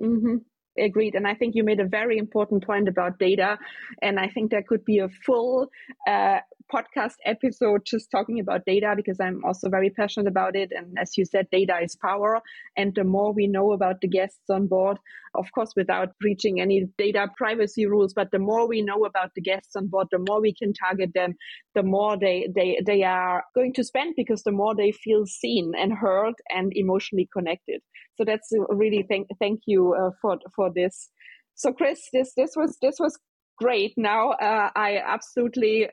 Mm-hmm 0.00 0.36
agreed 0.78 1.14
and 1.14 1.26
i 1.26 1.34
think 1.34 1.54
you 1.54 1.64
made 1.64 1.80
a 1.80 1.86
very 1.86 2.16
important 2.18 2.64
point 2.64 2.88
about 2.88 3.18
data 3.18 3.58
and 4.02 4.18
i 4.18 4.28
think 4.28 4.50
there 4.50 4.62
could 4.62 4.84
be 4.84 4.98
a 4.98 5.08
full 5.26 5.68
uh, 6.08 6.38
podcast 6.72 7.14
episode 7.24 7.82
just 7.84 8.10
talking 8.10 8.40
about 8.40 8.64
data 8.64 8.94
because 8.96 9.18
I'm 9.20 9.44
also 9.44 9.68
very 9.68 9.90
passionate 9.90 10.28
about 10.28 10.56
it. 10.56 10.70
And 10.76 10.96
as 10.98 11.16
you 11.16 11.24
said, 11.24 11.48
data 11.50 11.78
is 11.82 11.96
power. 11.96 12.40
And 12.76 12.94
the 12.94 13.04
more 13.04 13.32
we 13.32 13.46
know 13.46 13.72
about 13.72 14.00
the 14.00 14.08
guests 14.08 14.48
on 14.48 14.66
board, 14.66 14.98
of 15.34 15.46
course, 15.54 15.72
without 15.76 16.10
breaching 16.20 16.60
any 16.60 16.86
data 16.98 17.28
privacy 17.36 17.86
rules, 17.86 18.12
but 18.14 18.30
the 18.30 18.38
more 18.38 18.68
we 18.68 18.82
know 18.82 19.04
about 19.04 19.30
the 19.34 19.40
guests 19.40 19.76
on 19.76 19.88
board, 19.88 20.08
the 20.10 20.24
more 20.28 20.40
we 20.40 20.54
can 20.54 20.72
target 20.72 21.10
them, 21.14 21.34
the 21.74 21.82
more 21.82 22.16
they, 22.18 22.48
they, 22.54 22.78
they 22.84 23.02
are 23.02 23.44
going 23.54 23.72
to 23.74 23.84
spend 23.84 24.14
because 24.16 24.42
the 24.42 24.52
more 24.52 24.74
they 24.74 24.92
feel 24.92 25.26
seen 25.26 25.72
and 25.78 25.92
heard 25.92 26.34
and 26.50 26.72
emotionally 26.74 27.28
connected. 27.32 27.80
So 28.16 28.24
that's 28.24 28.50
really 28.68 29.04
thank, 29.08 29.28
thank 29.38 29.60
you 29.66 29.94
uh, 29.94 30.10
for, 30.20 30.38
for 30.54 30.70
this. 30.74 31.10
So 31.54 31.72
Chris, 31.72 32.08
this, 32.12 32.32
this 32.36 32.52
was, 32.56 32.76
this 32.82 32.96
was 32.98 33.18
great. 33.58 33.92
Now 33.96 34.30
uh, 34.30 34.70
I 34.74 34.98
absolutely 35.06 35.88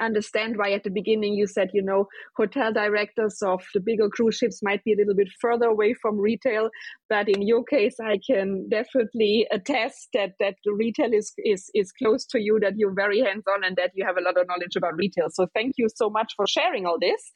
understand 0.00 0.56
why 0.56 0.72
at 0.72 0.84
the 0.84 0.90
beginning 0.90 1.34
you 1.34 1.46
said 1.46 1.70
you 1.72 1.82
know 1.82 2.06
hotel 2.36 2.72
directors 2.72 3.40
of 3.42 3.62
the 3.74 3.80
bigger 3.80 4.08
cruise 4.08 4.36
ships 4.36 4.62
might 4.62 4.82
be 4.84 4.92
a 4.92 4.96
little 4.96 5.14
bit 5.14 5.28
further 5.40 5.66
away 5.66 5.94
from 5.94 6.18
retail 6.18 6.68
but 7.08 7.28
in 7.28 7.42
your 7.42 7.64
case 7.64 7.96
i 8.00 8.18
can 8.28 8.68
definitely 8.68 9.46
attest 9.50 10.08
that 10.14 10.32
that 10.40 10.54
the 10.64 10.72
retail 10.72 11.12
is 11.12 11.32
is 11.38 11.70
is 11.74 11.92
close 11.92 12.26
to 12.26 12.40
you 12.40 12.58
that 12.60 12.74
you're 12.76 12.94
very 12.94 13.20
hands 13.20 13.44
on 13.48 13.64
and 13.64 13.76
that 13.76 13.92
you 13.94 14.04
have 14.04 14.16
a 14.16 14.20
lot 14.20 14.38
of 14.38 14.46
knowledge 14.48 14.76
about 14.76 14.96
retail. 14.96 15.28
So 15.30 15.46
thank 15.54 15.74
you 15.76 15.88
so 15.94 16.10
much 16.10 16.32
for 16.36 16.46
sharing 16.46 16.86
all 16.86 16.98
this. 17.00 17.32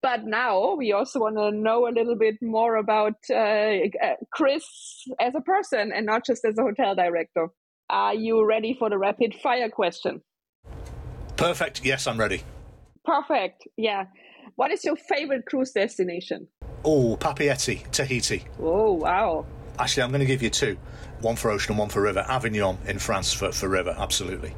But 0.00 0.24
now 0.24 0.74
we 0.76 0.92
also 0.92 1.20
want 1.20 1.36
to 1.36 1.50
know 1.50 1.88
a 1.88 1.92
little 1.92 2.16
bit 2.16 2.36
more 2.40 2.76
about 2.76 3.14
uh, 3.34 3.72
chris 4.32 4.64
as 5.20 5.34
a 5.34 5.40
person 5.40 5.92
and 5.94 6.06
not 6.06 6.24
just 6.24 6.44
as 6.44 6.56
a 6.56 6.62
hotel 6.62 6.94
director. 6.94 7.48
Are 7.90 8.14
you 8.14 8.44
ready 8.44 8.76
for 8.78 8.90
the 8.90 8.98
rapid 8.98 9.34
fire 9.42 9.70
question 9.70 10.22
Perfect. 11.38 11.84
Yes, 11.84 12.06
I'm 12.06 12.18
ready. 12.18 12.42
Perfect. 13.04 13.66
Yeah. 13.76 14.06
What 14.56 14.72
is 14.72 14.84
your 14.84 14.96
favorite 14.96 15.46
cruise 15.46 15.70
destination? 15.70 16.48
Oh, 16.84 17.16
Papeete, 17.16 17.90
Tahiti. 17.92 18.44
Oh, 18.60 18.92
wow. 18.92 19.46
Actually, 19.78 20.02
I'm 20.02 20.10
going 20.10 20.20
to 20.20 20.26
give 20.26 20.42
you 20.42 20.50
two 20.50 20.76
one 21.20 21.36
for 21.36 21.50
ocean 21.50 21.72
and 21.72 21.78
one 21.78 21.88
for 21.88 22.02
river. 22.02 22.24
Avignon 22.28 22.76
in 22.86 22.98
France 22.98 23.32
for, 23.32 23.52
for 23.52 23.68
river, 23.68 23.94
absolutely. 23.98 24.52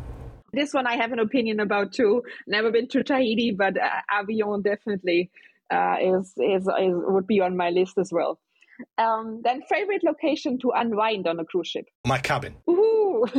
This 0.52 0.74
one 0.74 0.86
I 0.86 0.96
have 0.96 1.12
an 1.12 1.18
opinion 1.18 1.60
about 1.60 1.92
too. 1.92 2.22
Never 2.46 2.70
been 2.70 2.88
to 2.88 3.02
Tahiti, 3.02 3.52
but 3.52 3.76
uh, 3.76 3.88
Avignon 4.10 4.62
definitely 4.62 5.30
uh, 5.70 5.96
is, 6.00 6.32
is, 6.38 6.62
is 6.62 6.94
would 6.94 7.26
be 7.26 7.40
on 7.40 7.56
my 7.56 7.70
list 7.70 7.98
as 7.98 8.10
well. 8.12 8.40
Um, 8.98 9.40
then, 9.44 9.62
favorite 9.68 10.02
location 10.04 10.58
to 10.60 10.72
unwind 10.74 11.26
on 11.26 11.40
a 11.40 11.44
cruise 11.44 11.68
ship? 11.68 11.86
My 12.06 12.18
cabin. 12.18 12.56
Ooh. 12.68 13.26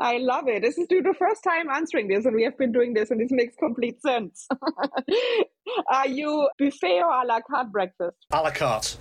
I 0.00 0.18
love 0.18 0.48
it. 0.48 0.62
This 0.62 0.78
is 0.78 0.88
the 0.88 1.14
first 1.18 1.42
time 1.42 1.68
answering 1.70 2.08
this, 2.08 2.24
and 2.26 2.34
we 2.34 2.42
have 2.44 2.58
been 2.58 2.72
doing 2.72 2.94
this, 2.94 3.10
and 3.10 3.20
this 3.20 3.30
makes 3.30 3.54
complete 3.56 4.00
sense. 4.02 4.46
Are 5.90 6.08
you 6.08 6.48
buffet 6.58 7.02
or 7.02 7.22
a 7.22 7.26
la 7.26 7.40
carte 7.48 7.72
breakfast? 7.72 8.16
A 8.32 8.42
la 8.42 8.50
carte. 8.50 8.96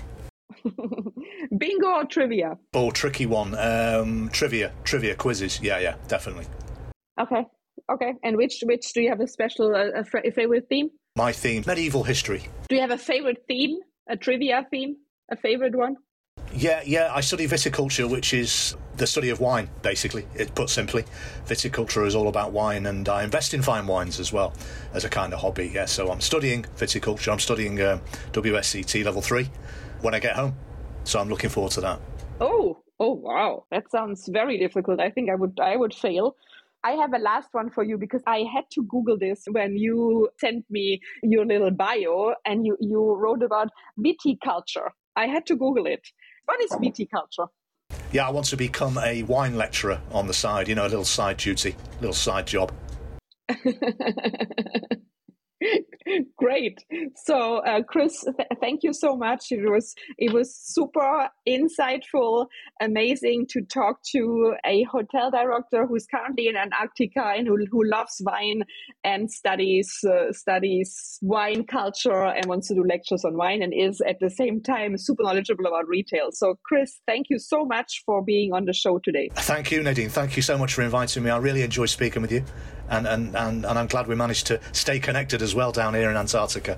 Bingo 1.57 1.87
or 1.87 2.05
trivia? 2.05 2.57
Oh, 2.73 2.91
tricky 2.91 3.25
one. 3.25 3.55
Um, 3.57 4.29
trivia, 4.31 4.71
trivia 4.83 5.15
quizzes. 5.15 5.59
Yeah, 5.61 5.79
yeah, 5.79 5.95
definitely. 6.07 6.45
Okay, 7.19 7.45
okay. 7.91 8.13
And 8.23 8.37
which 8.37 8.63
which 8.65 8.93
do 8.93 9.01
you 9.01 9.09
have 9.09 9.19
a 9.19 9.27
special 9.27 9.75
uh, 9.75 9.91
a 10.01 10.31
favorite 10.31 10.67
theme? 10.69 10.89
My 11.17 11.31
theme, 11.31 11.63
medieval 11.65 12.03
history. 12.03 12.49
Do 12.67 12.75
you 12.75 12.81
have 12.81 12.91
a 12.91 12.97
favorite 12.97 13.43
theme? 13.47 13.79
A 14.07 14.15
trivia 14.15 14.67
theme? 14.69 14.97
A 15.31 15.35
favorite 15.35 15.75
one? 15.75 15.95
Yeah, 16.53 16.81
yeah. 16.85 17.11
I 17.13 17.21
study 17.21 17.47
viticulture, 17.47 18.09
which 18.09 18.33
is 18.33 18.75
the 18.97 19.07
study 19.07 19.29
of 19.29 19.39
wine, 19.39 19.69
basically. 19.81 20.27
It 20.35 20.53
put 20.53 20.69
simply, 20.69 21.05
viticulture 21.47 22.05
is 22.05 22.15
all 22.15 22.27
about 22.27 22.51
wine, 22.51 22.85
and 22.85 23.09
I 23.09 23.23
invest 23.23 23.53
in 23.53 23.61
fine 23.61 23.87
wines 23.87 24.19
as 24.19 24.31
well 24.31 24.53
as 24.93 25.05
a 25.05 25.09
kind 25.09 25.33
of 25.33 25.39
hobby. 25.39 25.71
Yeah, 25.73 25.85
so 25.85 26.11
I'm 26.11 26.21
studying 26.21 26.63
viticulture. 26.77 27.31
I'm 27.31 27.39
studying 27.39 27.81
uh, 27.81 27.99
WSET 28.31 29.03
level 29.03 29.21
three 29.21 29.49
when 30.01 30.13
I 30.13 30.19
get 30.19 30.35
home. 30.35 30.55
So 31.03 31.19
I'm 31.19 31.29
looking 31.29 31.49
forward 31.49 31.71
to 31.73 31.81
that. 31.81 31.99
Oh, 32.39 32.83
oh 32.99 33.13
wow, 33.13 33.65
that 33.71 33.89
sounds 33.89 34.27
very 34.27 34.59
difficult. 34.59 34.99
I 34.99 35.09
think 35.09 35.31
I 35.31 35.35
would, 35.35 35.59
I 35.59 35.75
would 35.75 35.93
fail. 35.95 36.35
I 36.86 36.91
have 36.91 37.13
a 37.15 37.17
last 37.17 37.50
one 37.52 37.71
for 37.71 37.84
you 37.84 37.98
because 37.98 38.21
I 38.28 38.45
had 38.54 38.65
to 38.74 38.84
Google 38.84 39.17
this 39.17 39.45
when 39.50 39.76
you 39.76 40.30
sent 40.39 40.65
me 40.69 41.02
your 41.24 41.43
little 41.43 41.71
bio 41.71 42.36
and 42.45 42.63
you, 42.63 42.78
you 42.80 43.15
wrote 43.15 43.41
about 43.41 43.69
viticulture. 44.00 44.89
I 45.15 45.26
had 45.26 45.48
to 45.48 45.56
Google 45.56 45.88
it. 45.88 46.08
What 46.45 46.62
is 46.62 46.69
viticulture? 46.74 47.48
Yeah, 48.12 48.28
I 48.28 48.30
want 48.30 48.45
to 48.48 48.58
become 48.58 49.00
a 49.00 49.24
wine 49.24 49.58
lecturer 49.58 50.00
on 50.12 50.28
the 50.28 50.34
side, 50.34 50.67
you 50.67 50.76
know, 50.76 50.86
a 50.86 50.93
little 50.93 51.06
side 51.06 51.38
duty, 51.38 51.76
little 52.02 52.13
side 52.13 52.45
job. 52.45 52.71
Great. 56.38 56.84
So, 57.15 57.58
uh, 57.58 57.82
Chris, 57.84 58.23
th- 58.23 58.49
thank 58.60 58.84
you 58.84 58.93
so 58.93 59.15
much. 59.15 59.51
It 59.51 59.69
was 59.69 59.95
it 60.17 60.34
was 60.34 60.56
super 60.56 61.30
insightful, 61.47 62.47
amazing 62.82 63.47
to 63.49 63.62
talk 63.62 63.99
to 64.12 64.56
a 64.65 64.84
hotel 64.84 65.32
director 65.32 65.86
who's 65.86 66.06
currently 66.06 66.47
in 66.47 66.56
Antarctica 66.56 67.34
and 67.36 67.47
who, 67.47 67.58
who 67.71 67.84
loves 67.86 68.21
wine 68.23 68.63
and 69.04 69.32
studies 69.32 70.04
uh, 70.08 70.32
studies 70.32 71.19
wine 71.21 71.65
culture 71.65 72.25
and 72.25 72.45
wants 72.45 72.67
to 72.67 72.75
do 72.75 72.84
lectures 72.88 73.25
on 73.25 73.36
wine 73.36 73.62
and 73.62 73.73
is 73.73 74.01
at 74.08 74.19
the 74.19 74.30
same 74.30 74.62
time 74.62 74.97
super 74.97 75.23
knowledgeable 75.23 75.65
about 75.65 75.88
retail. 75.88 76.30
So, 76.32 76.58
Chris, 76.65 76.99
thank 77.06 77.28
you 77.30 77.39
so 77.39 77.65
much 77.65 78.04
for 78.06 78.23
being 78.23 78.54
on 78.54 78.65
the 78.65 78.73
show 78.73 78.99
today. 78.99 79.30
Thank 79.34 79.71
you, 79.71 79.84
Nadine. 79.84 80.10
Thank 80.10 80.36
you 80.36 80.41
so 80.41 80.58
much 80.58 80.73
for 80.73 80.82
inviting 80.82 81.23
me. 81.23 81.30
I 81.30 81.38
really 81.38 81.62
enjoy 81.62 81.86
speaking 81.86 82.21
with 82.21 82.32
you 82.32 82.43
and, 82.89 83.08
and, 83.08 83.36
and, 83.36 83.65
and 83.65 83.80
I'm 83.80 83.88
glad 83.88 84.08
we 84.08 84.15
managed 84.15 84.48
to 84.48 84.60
stay 84.71 85.00
connected 85.00 85.41
as 85.41 85.56
well 85.56 85.71
down 85.71 85.93
here 85.93 86.10
in 86.10 86.17
Antarctica. 86.17 86.78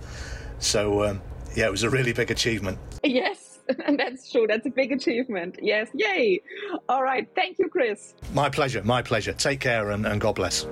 So, 0.60 1.04
um, 1.04 1.22
yeah, 1.56 1.68
it 1.68 1.72
was 1.72 1.84
a 1.84 1.90
really 1.90 2.14
big 2.14 2.32
achievement. 2.32 2.78
Yes, 3.04 3.48
And 3.86 4.00
that's 4.00 4.32
true. 4.32 4.46
That's 4.48 4.66
a 4.66 4.70
big 4.70 4.92
achievement. 4.92 5.60
Yes, 5.62 5.90
yay. 5.94 6.42
All 6.90 7.04
right. 7.04 7.28
Thank 7.36 7.60
you, 7.60 7.70
Chris. 7.70 8.14
My 8.34 8.50
pleasure. 8.50 8.84
My 8.84 9.02
pleasure. 9.02 9.34
Take 9.34 9.60
care 9.60 9.92
and, 9.92 10.06
and 10.06 10.22
God 10.22 10.36
bless. 10.36 10.66